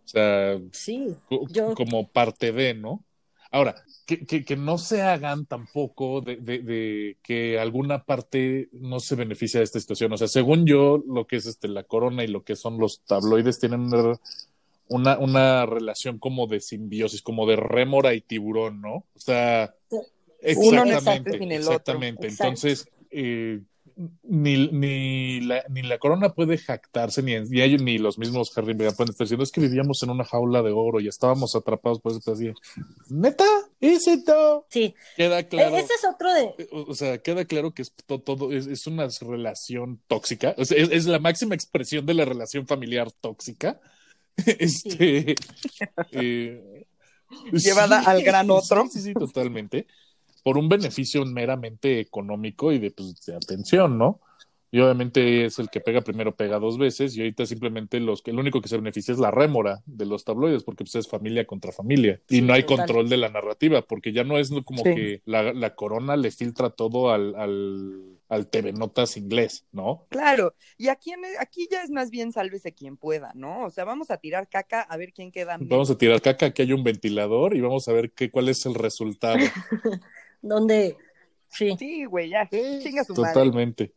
[0.08, 1.16] sea, Sí,
[1.52, 3.04] Yo- como parte de, ¿no?
[3.52, 9.00] Ahora, que, que, que no se hagan tampoco de, de, de que alguna parte no
[9.00, 10.12] se beneficia de esta situación.
[10.14, 13.02] O sea, según yo, lo que es este, la corona y lo que son los
[13.06, 14.18] tabloides tienen una,
[14.88, 18.96] una, una relación como de simbiosis, como de rémora y tiburón, ¿no?
[18.98, 19.74] O sea,
[20.56, 22.28] Uno exactamente, existe sin el exactamente.
[22.28, 23.62] Entonces, eh,
[24.24, 28.74] ni, ni, la, ni la corona puede jactarse, ni, ni ellos, ni los mismos Harry
[28.76, 32.12] pueden estar diciendo, es que vivíamos en una jaula de oro y estábamos atrapados por
[32.12, 32.32] eso.
[32.34, 32.52] Así,
[33.10, 33.46] ¿Neta?
[33.80, 34.66] ¿Es esto?
[34.70, 34.94] sí.
[35.16, 35.78] Queda claro.
[35.78, 36.68] E- Ese es otro de...
[36.72, 40.54] O o sea, queda claro que es to- todo, es, es una relación tóxica.
[40.58, 43.80] O sea, es, es la máxima expresión de la relación familiar tóxica.
[44.46, 45.36] Este.
[46.12, 46.86] eh,
[47.54, 48.88] Llevada al gran otro.
[48.92, 49.88] Sí, sí, totalmente.
[50.46, 54.22] Por un beneficio meramente económico y de, pues, de atención, ¿no?
[54.72, 58.30] Y obviamente es el que pega primero, pega dos veces, y ahorita simplemente los que
[58.32, 61.46] el único que se beneficia es la rémora de los tabloides, porque pues, es familia
[61.48, 62.22] contra familia.
[62.30, 62.78] Y Sí, no hay total.
[62.86, 64.94] control de la narrativa, porque ya no es como Sí.
[64.96, 70.06] que la, la corona le filtra todo al, al, al TV Notas inglés, ¿no?
[70.10, 73.66] Claro, y aquí, en- aquí ya es más bien sálvese quien pueda, ¿no?
[73.66, 75.70] O sea, vamos a tirar caca a ver quién queda menos.
[75.70, 78.66] Vamos a tirar caca, aquí hay un ventilador y vamos a ver qué, cuál es
[78.66, 79.38] el resultado.
[80.48, 80.98] Donde...
[81.50, 81.76] Sí.
[81.80, 83.34] Sí, güey, ya, chinga su madre.
[83.34, 83.94] Totalmente.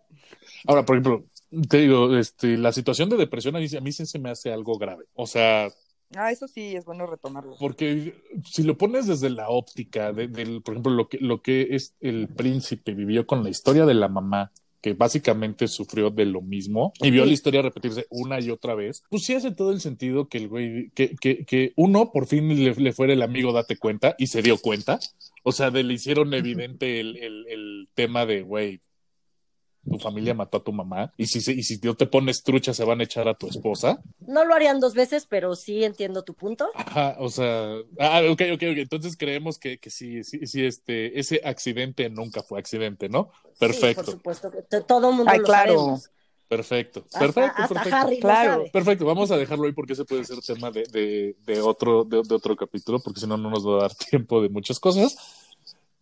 [0.67, 1.25] Ahora, por ejemplo,
[1.69, 4.53] te digo, este, la situación de depresión a mí, a mí sí se me hace
[4.53, 5.05] algo grave.
[5.15, 5.69] O sea,
[6.17, 7.55] Ah, eso sí, es bueno retomarlo.
[7.61, 11.69] porque si lo pones desde la óptica de- del, por ejemplo, lo que, lo que
[11.73, 16.41] es el príncipe vivió con la historia de la mamá que básicamente sufrió de lo
[16.41, 19.81] mismo y vio la historia repetirse una y otra vez, pues sí hace todo el
[19.81, 23.53] sentido que el güey, que, que, que uno por fin le, le, fuera el amigo
[23.53, 24.99] date cuenta y se dio cuenta.
[25.43, 28.81] O sea, de, le hicieron evidente el, el, el tema de, güey,
[29.89, 32.85] tu familia mató a tu mamá y si, y si no te pones trucha se
[32.85, 34.01] van a echar a tu esposa.
[34.21, 36.69] No lo harían dos veces, pero sí entiendo tu punto.
[36.75, 41.19] Ajá, o sea, ah, ok, ok, ok, entonces creemos que, que sí, sí, sí, este,
[41.19, 43.31] ese accidente nunca fue accidente, ¿no?
[43.59, 44.03] Perfecto.
[44.03, 45.73] Sí, por supuesto, que todo el mundo Ay, lo claro.
[45.73, 46.11] sabemos.
[46.49, 47.97] Perfecto, Hasta- perfecto, hasta perfecto.
[47.99, 48.53] Harry lo Claro.
[48.53, 48.71] sabe.
[48.71, 52.23] Perfecto, vamos a dejarlo ahí porque ese puede ser tema de, de, de otro, de,
[52.23, 55.15] de otro capítulo, porque si no, no nos va a dar tiempo de muchas cosas.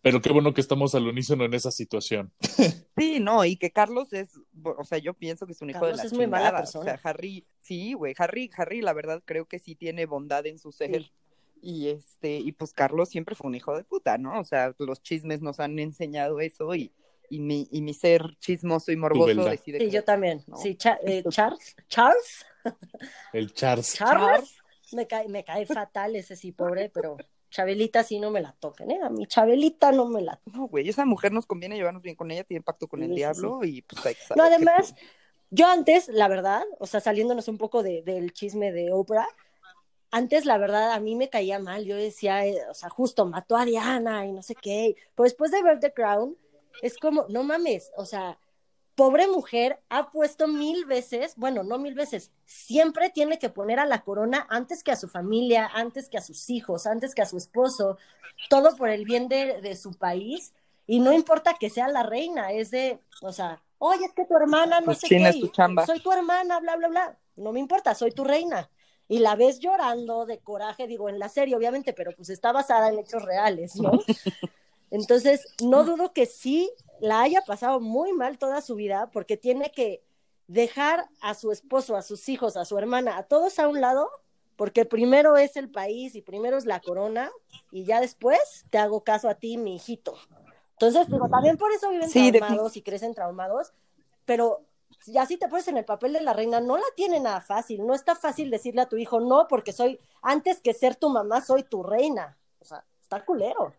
[0.07, 2.31] Pero qué bueno que estamos al unísono en esa situación.
[2.99, 4.29] Sí, no, y que Carlos es,
[4.63, 6.57] o sea, yo pienso que es un hijo Carlos de la es muy mala chingada.
[6.63, 6.81] persona.
[6.81, 10.57] O sea, Harry, sí, güey, Harry, Harry, la verdad creo que sí tiene bondad en
[10.57, 11.03] su ser.
[11.03, 11.11] Sí.
[11.61, 14.39] Y este, y pues Carlos siempre fue un hijo de puta, ¿no?
[14.39, 16.91] O sea, los chismes nos han enseñado eso y,
[17.29, 20.43] y mi, y mi ser chismoso y morboso decide Sí, que- yo también.
[20.47, 20.57] ¿no?
[20.57, 22.45] Sí, Cha- eh, Charles, Charles,
[23.31, 23.93] El Charles.
[23.93, 24.55] Charles,
[24.91, 27.17] me cae, me cae fatal ese sí, pobre, pero
[27.49, 28.99] Chabelita sí no me la toquen, ¿eh?
[29.03, 32.31] A mi Chabelita no me la No, güey, esa mujer nos conviene llevarnos bien con
[32.31, 34.95] ella, tiene pacto con el sí, diablo y pues hay que No, saber además,
[35.51, 39.27] yo antes, la verdad, o sea, saliéndonos un poco de- del chisme de Oprah,
[40.11, 41.85] antes, la verdad, a mí me caía mal.
[41.85, 44.95] Yo decía, eh, o sea, justo mató a Diana y no sé qué.
[45.15, 46.37] Pero después de ver The Crown,
[46.81, 48.39] es como, no mames, o sea,
[48.97, 53.85] pobre mujer ha puesto mil veces, bueno, no mil veces, siempre tiene que poner a
[53.85, 57.27] la corona antes que a su familia, antes que a sus hijos, antes que a
[57.27, 57.99] su esposo,
[58.49, 60.51] todo por el bien de, de su país.
[60.87, 64.35] Y no importa que sea la reina, es de, o sea, oye, es que tu
[64.35, 65.85] hermana no Pues sé qué, es tu chamba.
[65.85, 67.19] soy tu hermana, bla, bla, bla.
[67.35, 68.67] No me importa, soy tu reina.
[69.07, 72.89] Y la ves llorando de coraje, digo, en la serie, obviamente, pero pues está basada
[72.89, 73.91] en hechos reales, ¿no?
[74.89, 79.71] Entonces, no dudo que sí la haya pasado muy mal toda su vida, porque tiene
[79.71, 80.03] que
[80.47, 84.09] dejar a su esposo, a sus hijos, a su hermana, a todos a un lado,
[84.55, 87.31] porque primero es el país y primero es la corona,
[87.71, 90.15] y ya después te hago caso a ti, mi hijito.
[90.71, 93.73] Entonces, digo, también por eso viven Sí, traumados y crecen traumados,
[94.25, 94.61] pero
[95.05, 97.85] ya si te pones en el papel de la reina, no la tiene nada fácil,
[97.85, 101.41] no está fácil decirle a tu hijo, no, porque soy, antes que ser tu mamá,
[101.41, 102.37] soy tu reina.
[102.59, 103.73] O sea, está culero.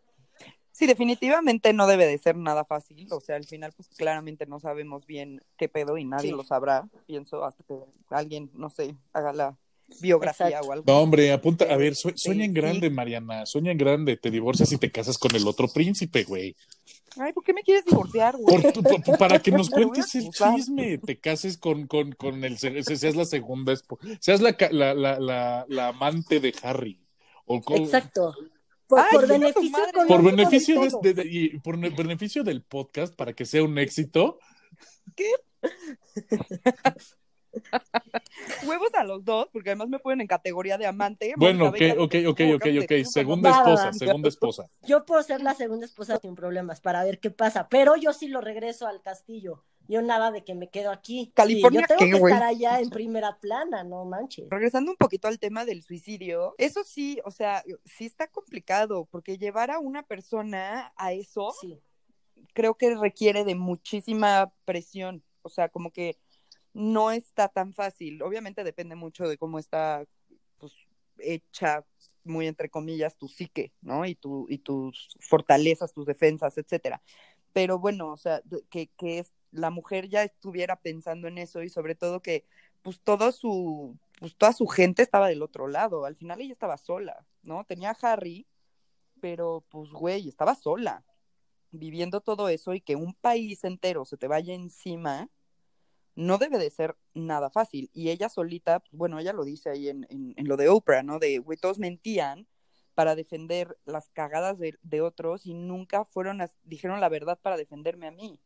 [0.78, 3.08] Sí, definitivamente no debe de ser nada fácil.
[3.10, 6.36] O sea, al final, pues claramente no sabemos bien qué pedo y nadie Sí.
[6.36, 7.74] lo sabrá, pienso, hasta que
[8.10, 9.56] alguien, no sé, haga la
[10.00, 10.68] biografía Exacto.
[10.68, 10.84] o algo.
[10.86, 12.60] No, hombre, apunta, a ver, sue- sueña en Sí.
[12.60, 16.54] grande, Mariana, sueña en grande, te divorcias y te casas con el otro príncipe, güey.
[17.18, 18.62] Ay, ¿por qué me quieres divorciar, güey?
[18.62, 19.68] Por tu- por- para que nos
[20.04, 24.40] cuentes el chisme, te cases con, con, con el, se- seas la segunda, espo- seas
[24.40, 27.00] la, ca- la, la, la, la amante de Harry.
[27.46, 28.32] O con- Exacto.
[28.88, 33.34] Por, Ay, beneficio por beneficio de de, de- y por ne- beneficio del podcast para
[33.34, 34.38] que sea un éxito.
[38.66, 41.34] Huevos a los dos, porque además me ponen en categoría de amante.
[41.36, 42.92] Bueno, ok, ok, ok, ¿cómo ok, ok.
[43.04, 44.66] Segunda esposa, segunda esposa.
[44.86, 48.28] Yo puedo ser la segunda esposa sin problemas para ver qué pasa, pero yo sí
[48.28, 49.64] lo regreso al castillo.
[49.88, 51.32] Yo nada de que me quedo aquí.
[51.34, 54.46] California, Sí, yo tengo ¿qué, que estar allá en primera plana, no manches.
[54.50, 59.38] Regresando un poquito al tema del suicidio, eso sí, o sea, sí está complicado, porque
[59.38, 61.80] llevar a una persona a eso, Sí.
[62.52, 65.22] creo que requiere de muchísima presión.
[65.42, 66.18] O sea, como que
[66.74, 68.22] no está tan fácil.
[68.22, 70.04] Obviamente depende mucho de cómo está
[70.58, 70.72] pues,
[71.18, 71.84] hecha,
[72.24, 74.04] muy entre comillas, tu psique, ¿no?
[74.04, 77.00] Y, tu, y tus fortalezas, tus defensas, etcétera.
[77.54, 81.68] Pero bueno, o sea, que, que es, la mujer ya estuviera pensando en eso y
[81.70, 82.44] sobre todo que
[82.82, 86.04] pues todo su, pues toda su gente estaba del otro lado.
[86.04, 87.64] Al final ella estaba sola, ¿no?
[87.64, 88.46] Tenía a Harry,
[89.20, 91.04] pero pues güey, estaba sola
[91.70, 95.28] viviendo todo eso y que un país entero se te vaya encima,
[96.14, 97.90] no debe de ser nada fácil.
[97.92, 101.18] Y ella solita, bueno, ella lo dice ahí en, en, en lo de Oprah, ¿no?
[101.18, 102.46] De, güey, todos mentían
[102.94, 107.56] para defender las cagadas de, de otros y nunca fueron, a- dijeron la verdad para
[107.56, 108.40] defenderme a mí.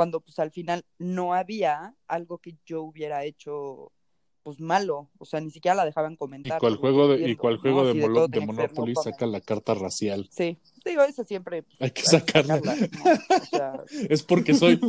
[0.00, 3.92] Cuando pues al final no había algo que yo hubiera hecho
[4.42, 6.58] pues malo, o sea, ni siquiera la dejaban Y comentar.
[6.58, 7.60] cual güey, juego de, y cual ¿no?
[7.60, 10.26] juego de, Molo- de Monopoly no saca la carta racial.
[10.30, 11.62] Sí, digo, eso siempre.
[11.64, 12.56] pues, Hay que hay sacarla.
[12.58, 12.72] ¿no?
[12.72, 13.72] O sea,
[14.08, 14.80] Es porque soy,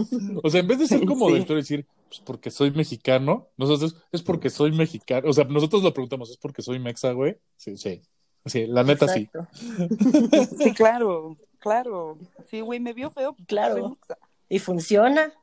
[0.41, 1.35] o sea, en vez de ser como Sí.
[1.49, 5.93] y decir, pues porque soy mexicano, nosotros es porque soy mexicano, o sea, nosotros lo
[5.93, 7.35] preguntamos, ¿es porque soy mexa, güey?
[7.57, 8.01] Sí, sí,
[8.45, 9.29] sí, la neta sí.
[9.33, 9.47] Exacto.
[10.63, 12.17] sí, claro, claro.
[12.49, 13.33] Sí, güey, me vio feo.
[13.33, 13.73] pues, Claro.
[13.81, 14.17] soy mexa.
[14.51, 15.33] Y funciona.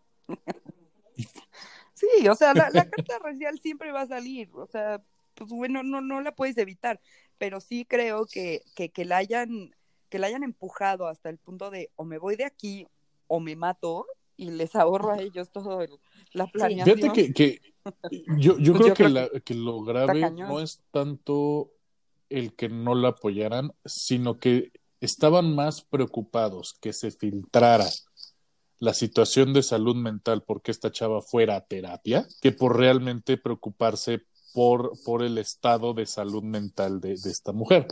[1.95, 5.03] Sí, o sea, la, la carta racial siempre va a salir, o sea,
[5.35, 7.01] pues bueno, no, no la puedes evitar,
[7.39, 9.75] pero sí creo que, que, que la hayan,
[10.11, 12.87] que la hayan empujado hasta el punto de o me voy de aquí
[13.27, 15.91] o me mato, y les ahorro a ellos todo el,
[16.33, 16.99] la planeación.
[16.99, 17.75] Fíjate que, que
[18.39, 21.73] yo, yo Pues creo, yo que, creo la- que lo grave no es tanto
[22.31, 27.87] el que no la apoyaran, sino que estaban más preocupados que se filtrara
[28.81, 34.21] la situación de salud mental porque esta chava fuera a terapia, que por realmente preocuparse
[34.55, 37.87] por, por el estado de salud mental de, de esta mujer.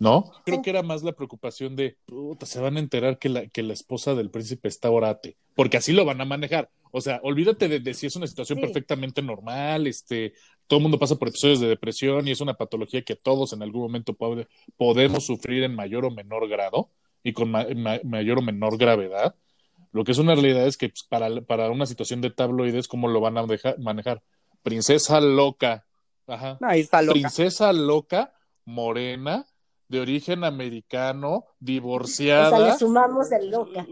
[0.00, 0.30] ¿No?
[0.44, 3.64] Creo que era más la preocupación de, puta, se van a enterar que la, que
[3.64, 6.70] la esposa del príncipe está orate, porque así lo van a manejar.
[6.92, 8.64] O sea, olvídate de, de si es una situación Sí.
[8.64, 10.34] perfectamente normal, este,
[10.68, 13.62] todo el mundo pasa por episodios de depresión y es una patología que todos en
[13.62, 16.90] algún momento pode- podemos sufrir en mayor o menor grado
[17.24, 19.34] y con ma- ma- mayor o menor gravedad.
[19.92, 23.08] Lo que es una realidad es que pues, para, para una situación de tabloides, ¿cómo
[23.08, 23.46] lo van a
[23.78, 24.22] manejar?
[24.62, 25.86] Princesa loca.
[26.26, 26.58] Ajá.
[26.60, 27.14] No, ahí está loca.
[27.14, 29.46] Princesa loca, morena,
[29.88, 32.50] de origen americano, O divorciada.
[32.50, 33.86] sea, le sumamos el loca.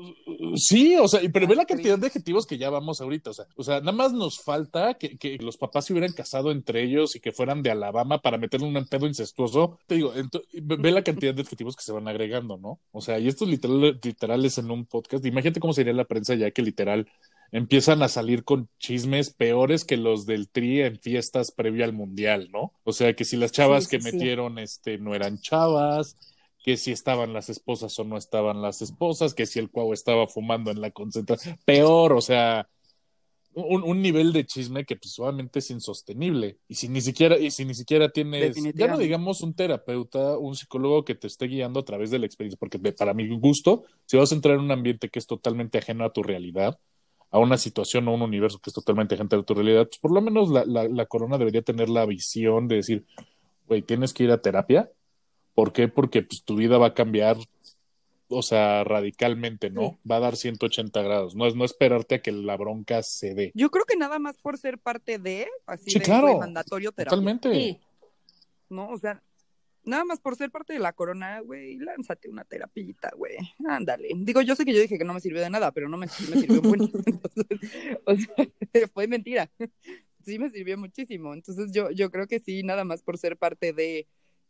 [0.57, 3.47] Sí, o sea, pero ve la cantidad de adjetivos que ya vamos ahorita, o sea,
[3.57, 7.17] o sea, nada más nos falta que, que los papás se hubieran casado entre ellos
[7.17, 9.79] y que fueran de Alabama para meterle un pedo incestuoso.
[9.87, 10.13] Te digo,
[10.53, 12.81] ve la cantidad de adjetivos que se van agregando, ¿no?
[12.93, 16.51] O sea, y estos literal, literales en un podcast, imagínate cómo sería la prensa ya
[16.51, 17.09] que literal
[17.53, 22.49] empiezan a salir con chismes peores que los del tri en fiestas previo al mundial,
[22.53, 22.73] ¿no?
[22.85, 26.17] O sea, que si las chavas Sí, que sí, metieron este no eran chavas,
[26.65, 30.27] que si estaban las esposas o no estaban las esposas, que si el cuau estaba
[30.27, 32.67] fumando en la concentración, peor, o sea,
[33.57, 36.59] un, un nivel de chisme que pues obviamente es insostenible.
[36.69, 40.55] Y si ni siquiera, y si ni siquiera tienes, ya no digamos un terapeuta, un
[40.55, 44.17] psicólogo que te esté guiando a través de la experiencia, porque para mi gusto, si
[44.19, 46.79] vas a entrar en un ambiente que es totalmente ajeno a tu realidad,
[47.37, 50.11] a una situación o un universo que es totalmente ajeno a tu realidad, pues por
[50.11, 53.05] lo menos la, la, la corona debería tener la visión de decir,
[53.69, 54.91] güey, tienes que ir a terapia.
[55.55, 55.87] ¿Por qué?
[55.89, 57.37] Porque pues tu vida va a cambiar,
[58.29, 59.99] o sea, radicalmente, ¿no?
[60.03, 60.09] Sí.
[60.11, 61.35] Va a dar 180 grados.
[61.37, 63.53] No es no esperarte a que la bronca se dé.
[63.55, 66.39] Yo creo que nada más por ser parte de, así Sí, de claro.
[66.39, 67.53] mandatorio terapia, Totalmente.
[67.53, 67.81] Sí.
[68.71, 68.89] ¿no?
[68.89, 69.23] O sea,
[69.87, 73.37] nada más por ser parte de la corona, güey, lánzate una terapita, güey,
[73.69, 74.11] ándale.
[74.17, 76.07] Digo, yo sé que yo dije que no me sirvió de nada, pero no me,
[76.07, 76.81] me sirvió buen.
[77.07, 77.61] Entonces,
[78.05, 78.29] o sea,
[78.93, 79.51] fue mentira.
[80.25, 81.33] Sí me sirvió muchísimo.
[81.33, 84.07] Entonces, yo, yo creo que sí, nada más por ser parte de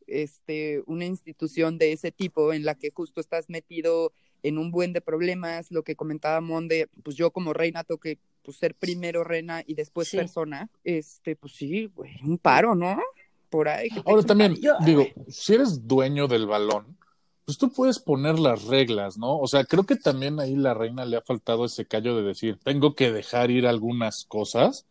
[0.07, 4.93] este una institución de ese tipo en la que justo estás metido en un buen
[4.93, 9.25] de problemas, lo que comentaba Monde, pues yo como reina tengo que pues, ser primero
[9.25, 10.17] reina y después Sí.
[10.17, 13.03] persona, este, pues sí, güey, un paro, ¿no?
[13.51, 13.89] Por ahí.
[13.89, 14.57] que Ahora también.
[14.57, 16.97] Yo- digo, si eres dueño del balón,
[17.45, 19.39] pues tú puedes poner las reglas, ¿no?
[19.39, 22.59] O sea, creo que también ahí la reina le ha faltado ese callo de decir,
[22.65, 24.85] tengo que dejar ir algunas cosas,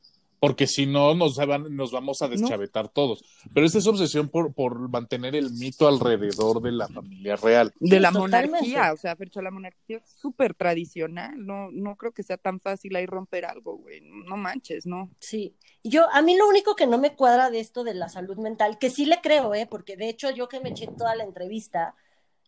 [0.47, 3.23] porque si no nos, van- nos vamos a deschavetar todos.
[3.53, 7.73] Pero esta es obsesión por, por mantener el mito alrededor de la familia real.
[7.79, 8.49] de la Totalmente.
[8.51, 12.59] monarquía, o sea, Fercho, la monarquía es súper tradicional, no, no creo que sea tan
[12.59, 15.09] fácil ahí romper algo, güey, no manches, no.
[15.19, 18.37] Sí, yo a mí lo único que no me cuadra de esto de la salud
[18.37, 19.67] mental, que sí le creo, ¿eh?
[19.69, 21.95] porque de hecho yo que me eché toda la entrevista,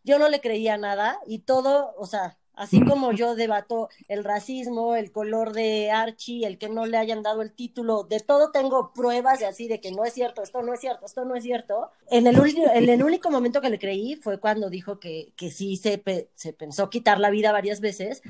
[0.04, 4.96] yo no le creía nada y todo, o sea, así como yo debato el racismo,
[4.96, 8.92] el color de Archie, el que no le hayan dado el título, de todo tengo
[8.92, 11.42] pruebas de así de que no es cierto, esto no es cierto, esto no es
[11.44, 11.90] cierto.
[12.10, 15.50] En el, ulti- en el único momento que le creí fue cuando dijo que, que
[15.50, 18.22] sí se, pe- se pensó quitar la vida varias veces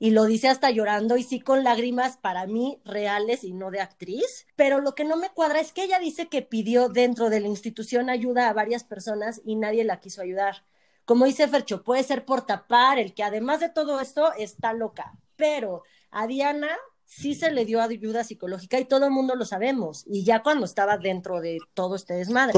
[0.00, 3.80] y lo dice hasta llorando y sí con lágrimas para mí reales y no de
[3.80, 4.46] actriz.
[4.56, 7.46] Pero lo que no me cuadra es que ella dice que pidió dentro de la
[7.48, 10.64] institución ayuda a varias personas y nadie la quiso ayudar.
[11.04, 15.12] Como dice Fercho, puede ser por tapar el que además de todo esto está loca.
[15.36, 16.70] Pero a Diana
[17.04, 20.04] sí se le dio ayuda psicológica y todo el mundo lo sabemos.
[20.06, 22.52] Y ya cuando estaba dentro de todo este desmadre.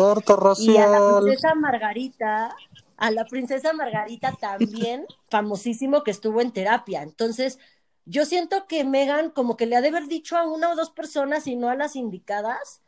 [0.75, 2.57] Y a la princesa Margarita,
[2.97, 7.03] a la princesa Margarita también, famosísimo que estuvo en terapia.
[7.03, 7.59] Entonces,
[8.05, 10.91] yo siento que Megan como que le ha de haber dicho a una o dos
[10.91, 12.83] personas y no a las indicadas,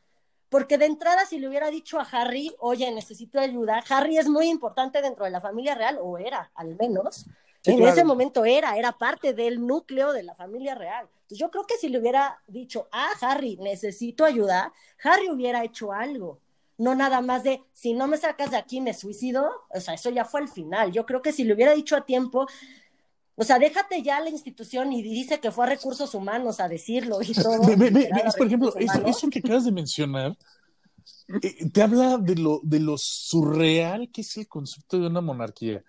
[0.49, 4.49] porque de entrada si le hubiera dicho a Harry, oye, necesito ayuda, Harry es muy
[4.49, 7.27] importante dentro de la familia real, o era, al menos.
[7.61, 7.93] Sí, en claro.
[7.93, 11.09] ese momento era, era parte del núcleo de la familia real.
[11.23, 15.93] Entonces yo creo que si le hubiera dicho, ah, Harry, necesito ayuda, Harry hubiera hecho
[15.93, 16.41] algo.
[16.79, 19.51] No nada más de, si no me sacas de aquí, me suicido.
[19.71, 20.93] O sea, eso ya fue el final.
[20.93, 22.47] Yo creo que si le hubiera dicho a tiempo,
[23.39, 27.21] o sea, déjate ya la institución y dice que fue a recursos humanos a decirlo
[27.23, 27.61] y todo.
[27.67, 30.37] Ve, ve, ve, literal, a es, por ejemplo, eso, que acabas de mencionar
[31.43, 35.83] eh, te habla de lo, de lo surreal que es el concepto de una monarquía.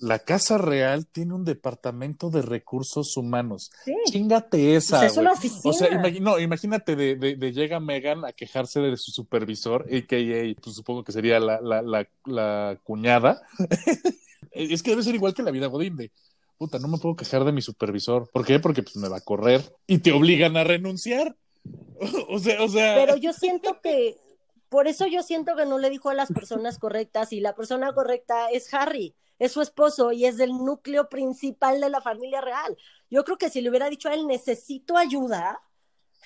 [0.00, 3.72] La Casa Real tiene un departamento de recursos humanos.
[3.84, 3.92] Sí.
[4.12, 5.00] Chingate esa.
[5.00, 5.60] Pues es una oficina.
[5.64, 9.86] O sea, imagi- no, imagínate de, de- de llega Megan a quejarse de su supervisor,
[9.92, 10.54] a.k.a.
[10.62, 13.42] pues supongo que sería la, la, la, la cuñada.
[14.52, 16.12] es que debe ser igual que la vida Godín, de,
[16.58, 18.28] puta, no me puedo quejar de mi supervisor.
[18.30, 18.58] ¿Por qué?
[18.58, 21.36] Porque pues me va a correr y te obligan a renunciar.
[22.28, 22.96] o sea, o sea.
[22.96, 24.16] Pero yo siento que,
[24.68, 27.92] por eso yo siento que no le dijo a las personas correctas y la persona
[27.92, 32.76] correcta es Harry, es su esposo y es del núcleo principal de la familia real.
[33.10, 35.60] Yo creo que si le hubiera dicho a él, necesito ayuda,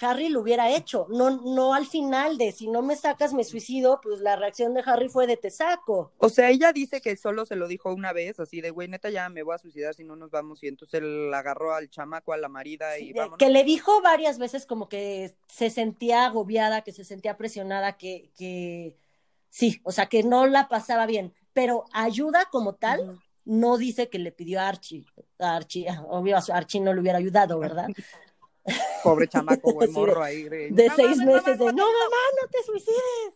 [0.00, 4.00] Harry lo hubiera hecho, no, no al final de si no me sacas me suicido,
[4.02, 6.12] pues la reacción de Harry fue de te saco.
[6.18, 9.10] O sea, ella dice que solo se lo dijo una vez, así de güey, neta
[9.10, 12.32] ya me voy a suicidar si no nos vamos, y entonces él agarró al chamaco,
[12.32, 13.38] a la marida y vámonos.
[13.38, 18.30] Que le dijo varias veces como que se sentía agobiada, que se sentía presionada, que,
[18.36, 18.96] que
[19.50, 23.20] sí, o sea, que no la pasaba bien, pero ayuda como tal.
[23.44, 25.04] No dice que le pidió a Archie,
[25.40, 27.88] a Archie, obvio a Archie no le hubiera ayudado, ¿verdad?
[29.02, 30.44] Pobre chamaco, buen morro ahí.
[30.44, 33.34] De, de no, seis mamá, meses mamá, de, no, mamá, no te suicides.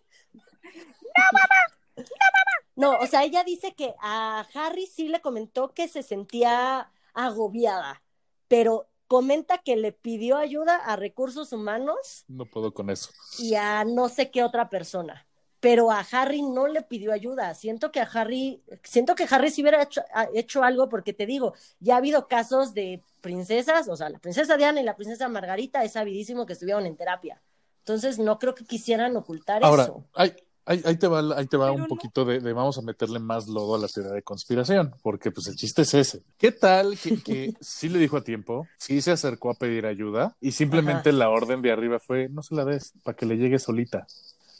[0.62, 2.56] No, mamá, no, mamá.
[2.76, 8.02] No, o sea, ella dice que a Harry sí le comentó que se sentía agobiada,
[8.48, 12.24] pero comenta que le pidió ayuda a recursos humanos.
[12.28, 13.10] No puedo con eso.
[13.38, 15.25] Y a no sé qué otra persona.
[15.66, 17.52] Pero a Harry no le pidió ayuda.
[17.54, 20.00] Siento que a Harry, siento que Harry sí hubiera hecho,
[20.32, 24.56] hecho algo, porque te digo, ya ha habido casos de princesas, o sea, la princesa
[24.56, 27.42] Diana y la princesa Margarita es sabidísimo que estuvieron en terapia.
[27.80, 30.04] Entonces, no creo que quisieran ocultar Ahora, eso.
[30.14, 30.36] Ahí,
[30.66, 33.48] ahí, ahí, te va, ahí te va un poquito de, de, vamos a meterle más
[33.48, 36.22] lodo a la teoría de conspiración, porque pues el chiste es ese.
[36.38, 40.36] ¿Qué tal que, que sí le dijo a tiempo, sí se acercó a pedir ayuda
[40.40, 41.18] y simplemente Ajá.
[41.18, 44.06] la orden de arriba fue, no se la des, para que le llegue solita?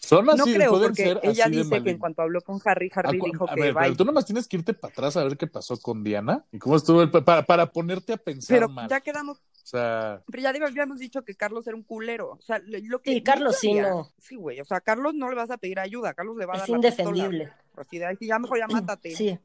[0.07, 2.41] Son así, no creo, pueden porque ser ella así de dice que en cuanto habló
[2.41, 3.83] con Harry, Harry a, dijo a que ver, bye.
[3.85, 6.59] pero tú nomás tienes que irte para atrás a ver qué pasó con Diana y
[6.59, 8.89] cómo estuvo el, para, para ponerte a pensar Pero mal.
[8.89, 12.31] ya quedamos, O sea, pero ya habíamos dicho que Carlos era un culero.
[12.33, 14.13] O sea, lo que Sí, Carlos sí, no.
[14.19, 14.61] Sí, güey.
[14.61, 16.11] O sea, a Carlos no le vas a pedir ayuda.
[16.11, 17.09] a Carlos le va a Es dar la pistola.
[17.11, 17.53] indefendible.
[17.77, 19.11] Así de, "Ay, sí, ya mejor ya mátate.
[19.17, 19.39] Sí.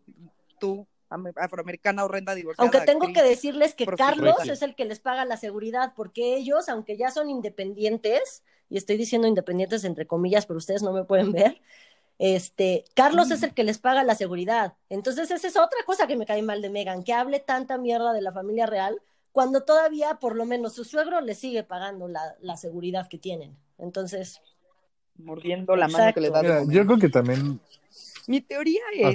[0.60, 0.86] Tú,
[1.36, 2.64] afroamericana horrenda divorciada.
[2.64, 3.18] Aunque tengo actriz.
[3.24, 3.86] que decirles que.
[3.86, 8.78] Carlos es el que les paga la seguridad, porque ellos, aunque ya son independientes, y
[8.78, 11.62] estoy diciendo independientes entre comillas, pero ustedes no me pueden ver,
[12.20, 14.76] este, Carlos es el que les paga la seguridad.
[14.90, 18.14] Entonces, esa es otra cosa que me cae mal de Megan, que hable tanta mierda
[18.14, 19.02] de la familia real,
[19.32, 23.58] cuando todavía, por lo menos, su suegro le sigue pagando la, la seguridad que tienen.
[23.78, 24.42] Entonces,
[25.18, 27.60] Mordiendo la mano que le da mira, yo creo que también
[28.28, 29.12] Mi teoría Ah.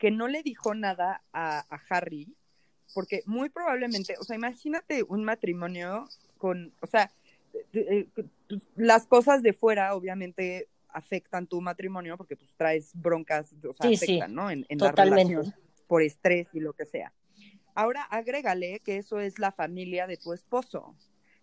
[0.00, 2.34] Que no le dijo nada a, a Harry,
[2.94, 7.12] porque muy probablemente, o sea, imagínate un matrimonio con, o sea,
[7.74, 13.74] eh, eh, las cosas de fuera obviamente afectan tu matrimonio porque pues traes broncas, o
[13.74, 14.50] sea, Sí, sí, afectan, ¿no?
[14.50, 15.34] En, en la totalmente.
[15.34, 15.54] relación
[15.86, 17.12] por estrés y lo que sea.
[17.74, 20.96] Ahora agrégale que eso es la familia de tu esposo.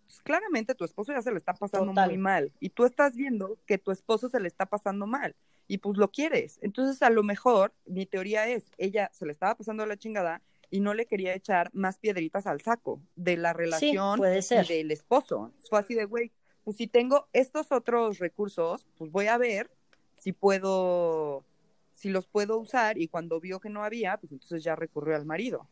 [0.06, 2.10] Pues, claramente tu esposo ya se le está pasando Total.
[2.10, 5.36] muy mal y tú estás viendo que tu esposo se le está pasando mal
[5.68, 6.60] y pues lo quieres.
[6.62, 10.80] Entonces, a lo mejor, mi teoría es, ella se le estaba pasando la chingada y
[10.80, 14.68] no le quería echar más piedritas al saco de la relación puede y ser.
[14.68, 15.54] del esposo.
[15.70, 16.32] Fue así de, güey,
[16.64, 19.72] pues si tengo estos otros recursos, pues voy a ver
[20.18, 21.46] si puedo,
[21.94, 25.26] si los puedo usar y cuando vio que no había, pues entonces ya recurrió al
[25.26, 25.70] marido.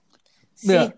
[0.53, 0.95] sí, Mira.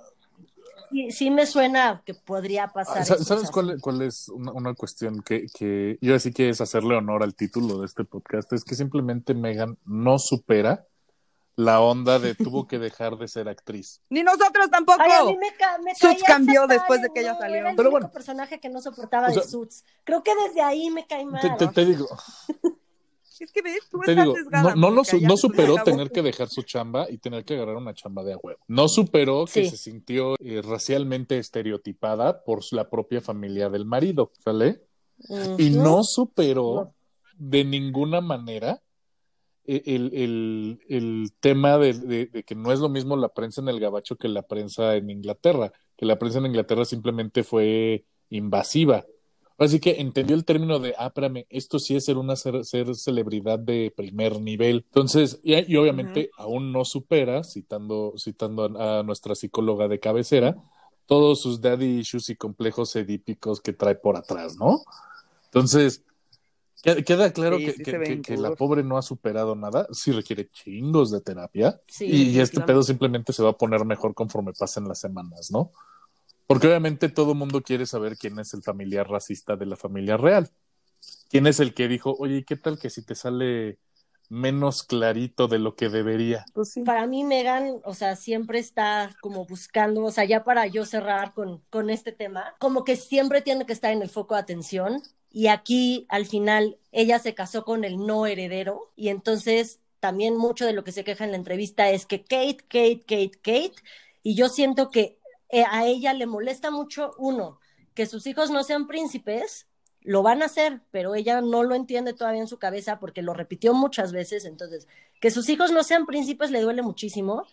[0.89, 2.99] Sí, sí me suena que podría pasar.
[2.99, 6.95] Ah, ¿Sabes cuál, cuál es una, una cuestión que, que yo sí que es hacerle
[6.95, 8.51] honor al título de este podcast?
[8.53, 10.85] Es que simplemente Megan no supera
[11.55, 14.01] la onda de tuvo que dejar de ser actriz.
[14.09, 15.01] Ni nosotros tampoco.
[15.01, 17.57] Ay, a mí me, ca me Suits cambió después de que ella salió.
[17.57, 18.11] Era el Pero único bueno.
[18.13, 19.83] personaje que no soportaba O sea, de Suits.
[20.03, 21.41] Creo que desde ahí me cae mal.
[21.41, 22.07] Te, te- te digo,
[23.39, 25.37] Es que ves, tú te estás digo, sesgada, no, no, lo Mónica, su- ya, no
[25.37, 28.59] superó tener que dejar su chamba y tener que agarrar una chamba de a huevo.
[28.67, 29.69] No superó que Sí.
[29.71, 34.81] se sintió eh, racialmente estereotipada por la propia familia del marido, ¿sale?
[35.57, 36.93] Y no superó
[37.37, 38.81] de ninguna manera
[39.65, 43.61] e- el, el- el tema de, de- de que no es lo mismo la prensa
[43.61, 48.05] en el gabacho que la prensa en Inglaterra, que la prensa en Inglaterra simplemente fue
[48.29, 49.05] invasiva.
[49.59, 52.93] Así que entendió el término de, ah, espérame, esto sí es ser una ser, ser
[52.95, 54.83] celebridad de primer nivel.
[54.87, 60.55] Entonces, y, y obviamente aún no supera, citando, citando a, a nuestra psicóloga de cabecera,
[61.07, 64.81] todos sus daddy issues y complejos edípicos que trae por atrás, ¿no?
[65.45, 66.03] Entonces,
[67.05, 67.83] queda, claro Sí, que, sí
[68.21, 72.39] que- la pobre no ha superado nada, sí requiere chingos de terapia Sí, y, y
[72.39, 75.71] este pedo simplemente se va a poner mejor conforme pasen las semanas, ¿no?
[76.47, 80.15] Porque obviamente todo el mundo quiere saber quién es el familiar racista de la familia
[80.15, 80.49] real.
[81.29, 83.79] ¿Quién es el que dijo, oye, ¿qué tal que si te sale
[84.29, 86.45] menos clarito de lo que debería?
[86.53, 86.83] Pues sí.
[86.83, 91.33] Para mí, Megan, o sea, siempre está como buscando, o sea, ya para yo cerrar
[91.33, 95.01] con, con este tema, como que siempre tiene que estar en el foco de atención.
[95.29, 98.91] Y aquí, al final, ella se casó con el no heredero.
[98.95, 102.63] Y entonces, también mucho de lo que se queja en la entrevista es que Kate,
[102.69, 103.83] Kate, Kate, Kate.
[104.23, 105.16] Y yo siento que
[105.49, 107.59] eh, a ella le molesta mucho, uno,
[107.93, 109.67] que sus hijos no sean príncipes,
[110.01, 113.33] lo van a hacer, pero ella no lo entiende todavía en su cabeza porque lo
[113.33, 114.87] repitió muchas veces, entonces,
[115.19, 117.45] que sus hijos no sean príncipes le duele muchísimo,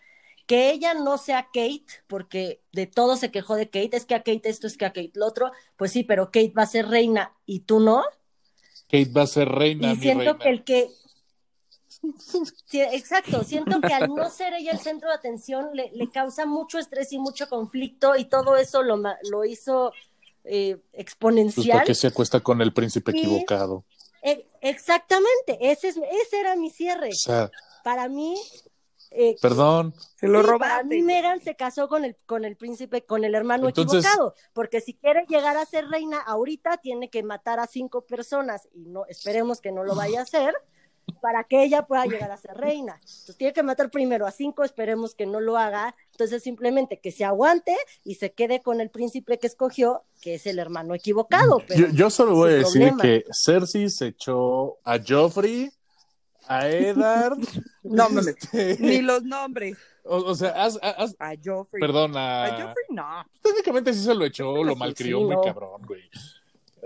[0.47, 4.22] que ella no sea Kate, porque de todo se quejó de Kate, es que a
[4.22, 6.88] Kate esto, es que a Kate lo otro, pues sí, pero Kate va a ser
[6.88, 8.05] reina y tú no.
[8.90, 9.92] Kate va a ser reina.
[9.92, 10.90] Y siento que el que...
[12.66, 16.46] Sí, exacto, siento que al no ser ella el centro de atención le, le causa
[16.46, 19.00] mucho estrés y mucho conflicto y todo eso lo,
[19.30, 19.92] lo hizo
[20.44, 21.66] eh, exponencial.
[21.66, 23.84] Pues porque se acuesta con el príncipe equivocado.
[24.22, 27.09] E, exactamente, ese, es, ese era mi cierre.
[27.09, 27.50] O sea,
[27.82, 28.34] para mí,
[29.16, 29.94] eh, Perdón.
[30.16, 30.80] Se lo robaste.
[30.80, 34.80] A mí Megan se casó con el, con el príncipe, con el hermano equivocado, porque
[34.80, 39.07] si quiere llegar a ser reina ahorita tiene que matar a cinco personas y no
[39.07, 40.55] esperemos que no lo vaya a hacer
[41.20, 42.94] para que ella pueda llegar a ser reina.
[43.00, 45.94] Entonces tiene que matar primero a cinco, esperemos que no lo haga.
[46.12, 50.46] Entonces simplemente que se aguante y se quede con el príncipe que escogió, que es
[50.46, 51.62] el hermano equivocado.
[51.92, 55.70] yo, solo voy a decir que Cersei se echó a Joffrey
[56.46, 57.38] a Eddard.
[57.82, 58.76] no, este...
[58.80, 59.76] ni los nombres.
[60.05, 61.80] O, sea, a Joffrey.
[61.80, 62.50] Perdón, a...
[62.50, 63.24] Joffrey no.
[63.40, 66.02] Técnicamente sí se lo echó, lo malcrió muy cabrón, güey.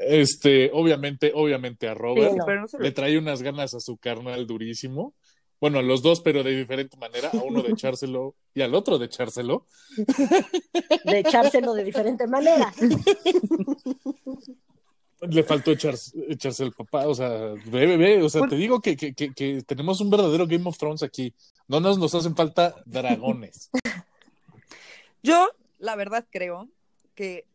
[0.00, 2.36] Este, obviamente, obviamente a Robert
[2.78, 5.14] le trae unas ganas a su carnal durísimo.
[5.60, 7.30] Bueno, a los dos, pero de diferente manera.
[7.32, 9.66] A uno de echárselo y al otro de echárselo.
[11.04, 12.72] De echárselo de diferente manera.
[15.20, 17.28] Le faltó echarse, echarse el papá, o sea,
[17.66, 21.34] ve, o sea, te digo que, que, que, tenemos un verdadero Game of Thrones aquí.
[21.66, 23.70] No nos, nos hacen falta dragones.
[25.24, 26.68] Yo, la verdad, creo
[27.16, 27.46] que.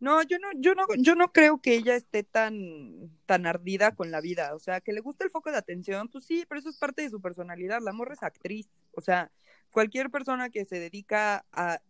[0.00, 4.10] No, yo no, yo no, yo no creo que ella esté tan, tan ardida con
[4.10, 4.54] la vida.
[4.54, 7.02] O sea, que le gusta el foco de atención, pues sí, pero eso es parte
[7.02, 7.80] de su personalidad.
[7.82, 8.68] La morra es actriz.
[8.92, 9.30] O sea,
[9.70, 11.80] cualquier persona que se dedica a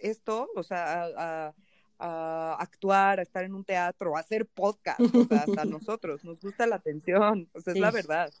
[0.00, 1.54] esto, o sea, a
[1.98, 6.40] a actuar, a estar en un teatro, a hacer podcast, o sea, hasta nosotros, nos
[6.40, 8.32] gusta la atención, o sea, es la verdad.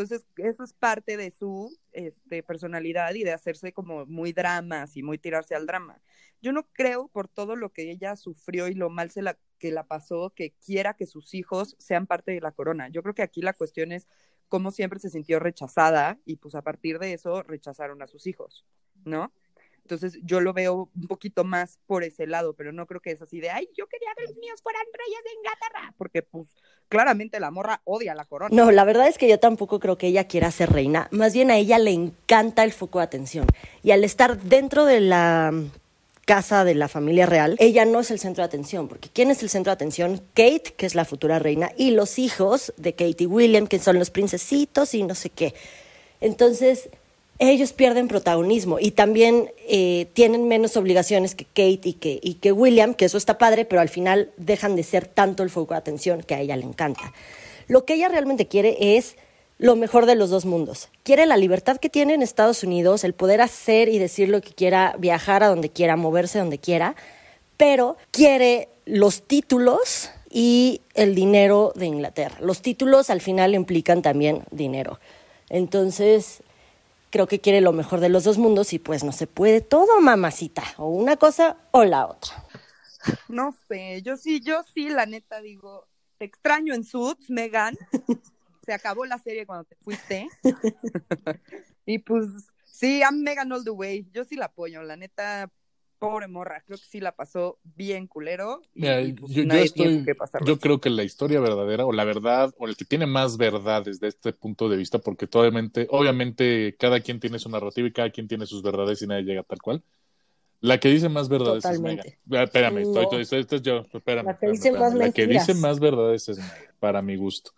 [0.00, 5.02] Entonces, eso es parte de su este, personalidad y de hacerse como muy dramas y
[5.02, 6.00] muy tirarse al drama.
[6.40, 9.10] Yo no creo, por todo lo que ella sufrió y lo mal
[9.58, 12.88] que la pasó, que quiera que sus hijos sean parte de la corona.
[12.88, 14.08] Yo creo que aquí la cuestión es
[14.48, 18.64] cómo siempre se sintió rechazada y pues a partir de eso rechazaron a sus hijos,
[19.04, 19.32] ¿no?
[19.90, 23.20] Entonces yo lo veo un poquito más por ese lado, pero no creo que es
[23.20, 26.46] así de, ay, yo quería que los míos fueran reyes de Inglaterra, porque pues
[26.88, 28.54] claramente la morra odia la corona.
[28.54, 31.50] No, la verdad es que yo tampoco creo que ella quiera ser reina, más bien
[31.50, 33.46] a ella le encanta el foco de atención
[33.82, 35.52] y al estar dentro de la
[36.24, 39.42] casa de la familia real, ella no es el centro de atención, porque ¿quién es
[39.42, 40.18] el centro de atención?
[40.34, 43.98] Kate, que es la futura reina, y los hijos de Kate y William, que son
[43.98, 45.52] los princesitos y no sé qué.
[46.20, 46.90] Entonces,
[47.48, 52.52] ellos pierden protagonismo y también eh, tienen menos obligaciones que Kate y que, y que
[52.52, 55.78] William, que eso está padre, pero al final dejan de ser tanto el foco de
[55.78, 57.14] atención que a ella le encanta.
[57.66, 59.16] Lo que ella realmente quiere es
[59.56, 60.90] lo mejor de los dos mundos.
[61.02, 64.52] Quiere la libertad que tiene en Estados Unidos, el poder hacer y decir lo que
[64.52, 66.94] quiera, viajar a donde quiera, moverse donde quiera,
[67.56, 72.36] pero quiere los títulos y el dinero de Inglaterra.
[72.40, 75.00] Los títulos al final implican también dinero.
[75.48, 76.42] Entonces,
[77.10, 80.00] creo que quiere lo mejor de los dos mundos y pues no se puede todo,
[80.00, 82.44] mamacita, o una cosa o la otra.
[83.28, 85.86] No sé, yo sí, yo sí, la neta digo,
[86.18, 87.76] te extraño en Suits, Megan.
[88.66, 90.28] Se acabó la serie cuando te fuiste.
[91.86, 92.26] y pues
[92.64, 94.06] sí, I'm Megan all the way.
[94.12, 95.50] Yo sí la apoyo, la neta,
[96.00, 98.62] pobre morra, creo que sí la pasó bien culero.
[98.74, 99.44] Y, pues, yo,
[100.44, 103.84] yo, creo que la historia verdadera, o la verdad, o el que tiene más verdad
[103.84, 108.10] desde este punto de vista, porque obviamente, obviamente cada quien tiene su narrativa y cada
[108.10, 109.84] quien tiene sus verdades y nadie llega tal cual.
[110.62, 112.06] La que dice más verdades es Megan.
[112.32, 114.26] Ah, espérame, estoy, estoy, estoy, yo, espérame.
[114.26, 117.52] La que dice, Más, la que dice más verdades es Megan, para mi gusto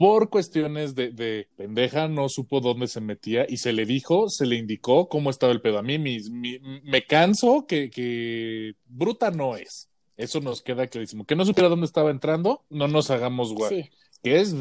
[0.00, 4.56] por cuestiones de, pendeja, no supo dónde se metía y se le dijo, se le
[4.56, 5.78] indicó cómo estaba el pedo.
[5.78, 9.90] A mí me canso que, bruta no es.
[10.16, 11.26] Eso nos queda clarísimo.
[11.26, 13.90] Que no supiera dónde estaba entrando, no nos hagamos guay.
[14.22, 14.54] Que es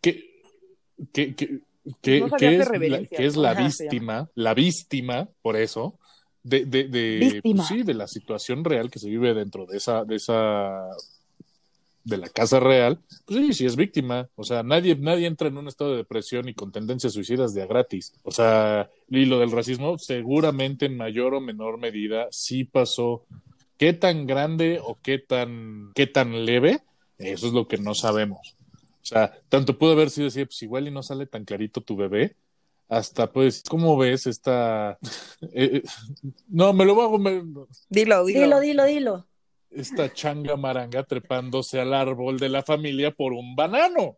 [0.00, 0.42] que,
[1.12, 1.62] que, que,
[2.02, 5.96] que, es, la, que es la víctima, la víctima, por eso,
[6.42, 10.02] de, de, de pues sí, de la situación real que se vive dentro de esa,
[10.04, 10.88] de esa
[12.04, 14.28] de la Casa Real, pues sí, sí es víctima.
[14.34, 17.62] O sea, nadie, nadie entra en un estado de depresión y con tendencias suicidas de
[17.62, 18.14] a gratis.
[18.22, 23.24] O sea, y lo del racismo, seguramente en mayor o menor medida sí pasó.
[23.78, 26.82] ¿Qué tan grande o qué tan, qué tan leve?
[27.18, 28.56] Eso es lo que no sabemos.
[29.02, 31.96] O sea, tanto pudo haber sido así, pues igual y no sale tan clarito tu
[31.96, 32.36] bebé,
[32.88, 34.98] hasta pues, ¿cómo ves esta...
[35.40, 35.82] eh, eh,
[36.48, 37.42] no, me lo voy a comer.
[37.88, 38.40] Dilo, dilo.
[38.40, 39.26] Dilo, dilo, dilo.
[39.74, 44.16] Esta changa maranga trepándose al árbol de la familia por un banano.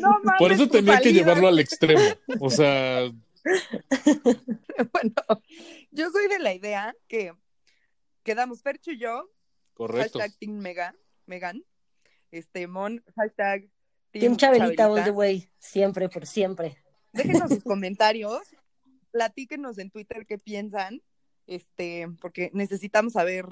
[0.00, 2.02] No mames, Por eso tenía que llevarlo al extremo.
[2.40, 3.08] O sea,
[4.92, 5.42] Bueno,
[5.90, 7.32] yo soy de la idea que
[8.22, 9.30] quedamos Fercho y yo,
[9.74, 10.18] correcto.
[10.18, 10.96] hashtag Team Megan,
[11.26, 11.64] Megan,
[12.30, 13.68] este, Mon, hashtag
[14.10, 15.12] Team Chabelita all the Chabelita.
[15.12, 15.48] way.
[15.58, 16.76] Siempre, por siempre.
[17.12, 18.42] Déjenos sus comentarios,
[19.10, 21.02] platíquenos en Twitter qué piensan,
[21.46, 23.46] este, porque necesitamos saber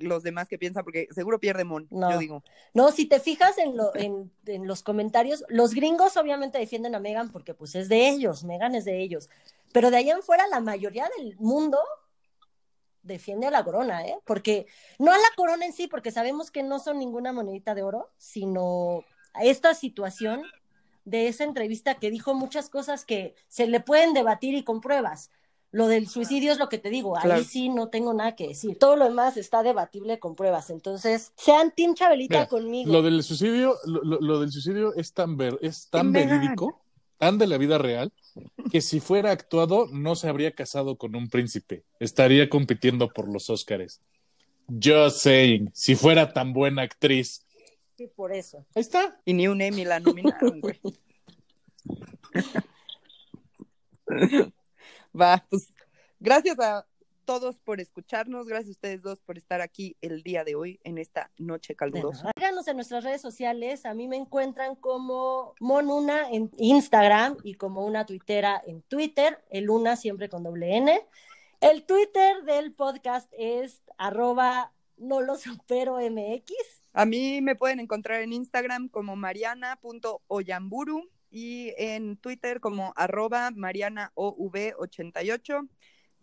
[0.00, 2.10] los demás qué piensan, porque seguro pierde Mon, No.
[2.10, 2.42] yo digo.
[2.74, 7.00] No, si te fijas en, lo, en, en los comentarios, los gringos obviamente defienden a
[7.00, 9.30] Megan porque pues es de ellos, Megan es de ellos.
[9.72, 11.78] Pero de ahí en fuera la mayoría del mundo
[13.02, 14.18] defiende a la corona, ¿eh?
[14.24, 14.66] Porque
[14.98, 18.10] no a la corona en sí, porque sabemos que no son ninguna monedita de oro,
[18.16, 19.04] sino
[19.34, 20.42] a esta situación
[21.06, 25.30] de esa entrevista que dijo muchas cosas que se le pueden debatir y con pruebas.
[25.72, 27.44] Lo del suicidio es lo que te digo, ahí Claro.
[27.44, 28.78] sí no tengo nada que decir.
[28.78, 30.70] Todo lo demás está debatible con pruebas.
[30.70, 32.92] Entonces, sean Team Chabelita Mira, conmigo.
[32.92, 36.80] Lo del suicidio, lo, lo- lo del suicidio es tan ver, es tan verídico,
[37.18, 38.12] tan de la vida real,
[38.70, 41.84] que si fuera actuado no se habría casado con un príncipe.
[42.00, 44.00] Estaría compitiendo por los Óscares.
[44.68, 47.45] Just saying, si fuera tan buena actriz.
[47.96, 48.64] Sí, por eso.
[48.74, 49.20] Ahí está.
[49.24, 50.80] Y ni un Emmy la nominaron, güey.
[55.18, 55.72] Va, pues
[56.20, 56.86] gracias a
[57.24, 60.96] todos por escucharnos, gracias a ustedes dos por estar aquí el día de hoy en
[60.96, 62.30] esta noche calurosa.
[62.36, 63.84] Síganos en nuestras redes sociales.
[63.84, 69.42] A mí me encuentran como Monuna en Instagram y como una tuitera en Twitter.
[69.50, 71.00] El una siempre con doble N.
[71.60, 76.52] El Twitter del podcast es arroba no lo supero MX.
[76.96, 85.68] A mí me pueden encontrar en Instagram como mariana.oyamburu y en Twitter como arroba marianaov88.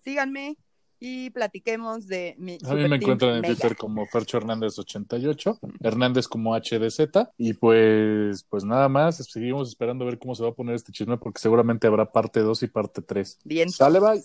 [0.03, 0.57] Síganme
[0.99, 3.53] y platiquemos de mi A mí me team encuentran en Mega.
[3.53, 7.07] Twitter como Fercho Hernández 88, Hernández como HDZ
[7.37, 10.91] y pues pues nada más, seguimos esperando a ver cómo se va a poner este
[10.91, 13.41] chisme porque seguramente habrá parte 2 y parte 3.
[13.43, 13.69] Bien.
[13.69, 14.23] Sale, bye.